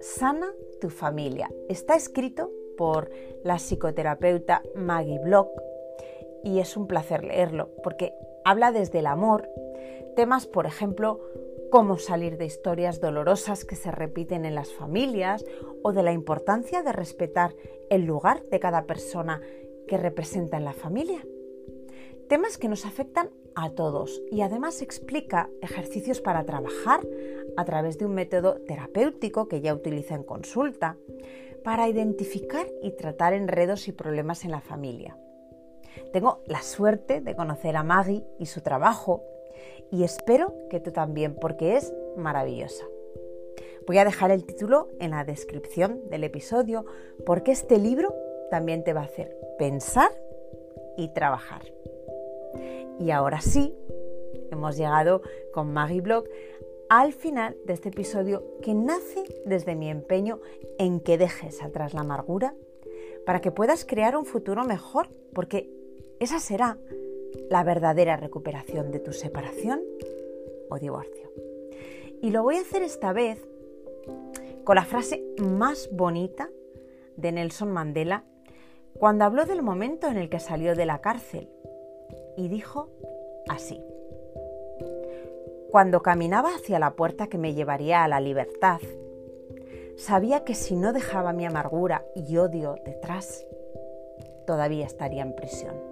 Sana 0.00 0.52
tu 0.80 0.88
familia. 0.88 1.50
Está 1.68 1.94
escrito 1.94 2.50
por 2.76 3.10
la 3.44 3.56
psicoterapeuta 3.56 4.62
Maggie 4.74 5.18
Block 5.18 5.50
y 6.44 6.58
es 6.58 6.76
un 6.76 6.86
placer 6.86 7.24
leerlo 7.24 7.70
porque 7.82 8.12
habla 8.44 8.72
desde 8.72 9.00
el 9.00 9.06
amor, 9.06 9.48
temas 10.16 10.46
por 10.46 10.66
ejemplo 10.66 11.20
cómo 11.70 11.96
salir 11.96 12.36
de 12.36 12.44
historias 12.44 13.00
dolorosas 13.00 13.64
que 13.64 13.76
se 13.76 13.90
repiten 13.90 14.44
en 14.44 14.54
las 14.54 14.72
familias 14.72 15.44
o 15.82 15.92
de 15.92 16.02
la 16.02 16.12
importancia 16.12 16.82
de 16.82 16.92
respetar 16.92 17.54
el 17.88 18.04
lugar 18.04 18.42
de 18.50 18.60
cada 18.60 18.84
persona 18.84 19.40
que 19.88 19.96
representa 19.96 20.56
en 20.56 20.64
la 20.64 20.74
familia. 20.74 21.24
Temas 22.28 22.58
que 22.58 22.68
nos 22.68 22.84
afectan 22.86 23.30
a 23.54 23.70
todos 23.70 24.22
y 24.30 24.42
además 24.42 24.82
explica 24.82 25.50
ejercicios 25.60 26.20
para 26.20 26.44
trabajar 26.44 27.00
a 27.56 27.64
través 27.64 27.98
de 27.98 28.06
un 28.06 28.14
método 28.14 28.60
terapéutico 28.66 29.48
que 29.48 29.60
ya 29.60 29.74
utiliza 29.74 30.14
en 30.14 30.22
consulta 30.22 30.96
para 31.64 31.88
identificar 31.88 32.66
y 32.82 32.92
tratar 32.92 33.34
enredos 33.34 33.88
y 33.88 33.92
problemas 33.92 34.44
en 34.44 34.50
la 34.50 34.60
familia. 34.60 35.16
Tengo 36.12 36.40
la 36.46 36.62
suerte 36.62 37.20
de 37.20 37.34
conocer 37.34 37.76
a 37.76 37.82
Maggie 37.82 38.24
y 38.38 38.46
su 38.46 38.60
trabajo 38.60 39.22
y 39.90 40.04
espero 40.04 40.54
que 40.70 40.80
tú 40.80 40.90
también 40.90 41.34
porque 41.34 41.76
es 41.76 41.92
maravillosa. 42.16 42.84
Voy 43.86 43.98
a 43.98 44.04
dejar 44.04 44.30
el 44.30 44.44
título 44.44 44.88
en 45.00 45.10
la 45.10 45.24
descripción 45.24 46.08
del 46.08 46.24
episodio 46.24 46.84
porque 47.26 47.52
este 47.52 47.78
libro 47.78 48.14
también 48.50 48.84
te 48.84 48.92
va 48.92 49.00
a 49.00 49.04
hacer 49.04 49.36
pensar 49.58 50.10
y 50.96 51.08
trabajar. 51.08 51.62
Y 52.98 53.10
ahora 53.10 53.40
sí, 53.40 53.74
hemos 54.50 54.76
llegado 54.76 55.22
con 55.52 55.72
Maggie 55.72 56.00
Blog 56.00 56.24
al 56.88 57.12
final 57.12 57.56
de 57.64 57.72
este 57.72 57.88
episodio 57.88 58.44
que 58.62 58.74
nace 58.74 59.24
desde 59.46 59.74
mi 59.74 59.88
empeño 59.88 60.40
en 60.78 61.00
que 61.00 61.18
dejes 61.18 61.62
atrás 61.62 61.94
la 61.94 62.02
amargura 62.02 62.54
para 63.24 63.40
que 63.40 63.50
puedas 63.50 63.84
crear 63.84 64.16
un 64.16 64.26
futuro 64.26 64.64
mejor, 64.64 65.08
porque 65.32 65.70
esa 66.22 66.38
será 66.38 66.78
la 67.50 67.64
verdadera 67.64 68.16
recuperación 68.16 68.92
de 68.92 69.00
tu 69.00 69.12
separación 69.12 69.82
o 70.70 70.78
divorcio. 70.78 71.32
Y 72.20 72.30
lo 72.30 72.44
voy 72.44 72.56
a 72.56 72.60
hacer 72.60 72.82
esta 72.82 73.12
vez 73.12 73.44
con 74.62 74.76
la 74.76 74.84
frase 74.84 75.24
más 75.38 75.90
bonita 75.90 76.48
de 77.16 77.32
Nelson 77.32 77.72
Mandela 77.72 78.24
cuando 78.94 79.24
habló 79.24 79.46
del 79.46 79.62
momento 79.62 80.06
en 80.06 80.16
el 80.16 80.28
que 80.28 80.38
salió 80.38 80.76
de 80.76 80.86
la 80.86 81.00
cárcel 81.00 81.48
y 82.36 82.46
dijo 82.46 82.88
así. 83.48 83.82
Cuando 85.72 86.02
caminaba 86.02 86.50
hacia 86.54 86.78
la 86.78 86.94
puerta 86.94 87.26
que 87.26 87.38
me 87.38 87.54
llevaría 87.54 88.04
a 88.04 88.08
la 88.08 88.20
libertad, 88.20 88.78
sabía 89.96 90.44
que 90.44 90.54
si 90.54 90.76
no 90.76 90.92
dejaba 90.92 91.32
mi 91.32 91.46
amargura 91.46 92.04
y 92.14 92.36
odio 92.36 92.76
detrás, 92.84 93.44
todavía 94.46 94.86
estaría 94.86 95.22
en 95.22 95.34
prisión. 95.34 95.91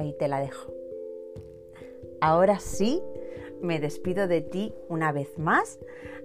Ahí 0.00 0.14
te 0.14 0.28
la 0.28 0.40
dejo. 0.40 0.72
Ahora 2.22 2.58
sí, 2.58 3.02
me 3.60 3.80
despido 3.80 4.28
de 4.28 4.40
ti 4.40 4.72
una 4.88 5.12
vez 5.12 5.38
más, 5.38 5.78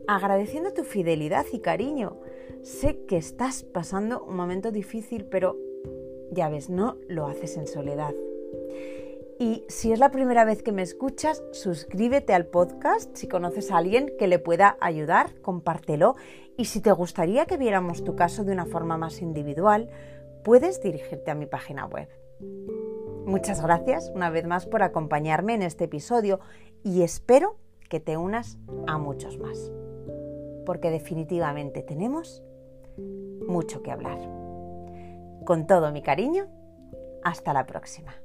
agradeciendo 0.07 0.73
tu 0.73 0.85
fidelidad 0.85 1.45
y 1.51 1.59
cariño. 1.59 2.21
Sé 2.63 3.03
que 3.05 3.17
estás 3.17 3.63
pasando 3.63 4.23
un 4.23 4.37
momento 4.37 4.71
difícil, 4.71 5.25
pero 5.25 5.57
ya 6.31 6.47
ves, 6.47 6.69
no 6.69 6.95
lo 7.09 7.27
haces 7.27 7.57
en 7.57 7.67
soledad. 7.67 8.15
Y 9.39 9.65
si 9.67 9.91
es 9.91 9.99
la 9.99 10.09
primera 10.09 10.45
vez 10.45 10.63
que 10.63 10.71
me 10.71 10.81
escuchas, 10.81 11.43
suscríbete 11.51 12.33
al 12.33 12.45
podcast. 12.45 13.13
Si 13.17 13.27
conoces 13.27 13.71
a 13.71 13.77
alguien 13.77 14.13
que 14.17 14.27
le 14.27 14.39
pueda 14.39 14.77
ayudar, 14.79 15.41
compártelo. 15.41 16.15
Y 16.55 16.65
si 16.65 16.79
te 16.79 16.93
gustaría 16.93 17.45
que 17.45 17.57
viéramos 17.57 18.05
tu 18.05 18.15
caso 18.15 18.45
de 18.45 18.53
una 18.53 18.67
forma 18.67 18.97
más 18.97 19.21
individual, 19.21 19.89
puedes 20.45 20.81
dirigirte 20.81 21.29
a 21.29 21.35
mi 21.35 21.45
página 21.45 21.85
web. 21.85 22.07
Muchas 23.25 23.61
gracias 23.61 24.11
una 24.13 24.29
vez 24.29 24.45
más 24.45 24.67
por 24.67 24.83
acompañarme 24.83 25.55
en 25.55 25.63
este 25.63 25.85
episodio 25.85 26.39
y 26.83 27.01
espero 27.01 27.57
que 27.89 27.99
te 27.99 28.17
unas 28.17 28.57
a 28.87 28.97
muchos 28.97 29.39
más. 29.39 29.71
Porque 30.65 30.91
definitivamente 30.91 31.81
tenemos 31.81 32.43
mucho 33.47 33.81
que 33.81 33.91
hablar. 33.91 34.19
Con 35.43 35.65
todo 35.65 35.91
mi 35.91 36.01
cariño, 36.01 36.47
hasta 37.23 37.51
la 37.53 37.65
próxima. 37.65 38.15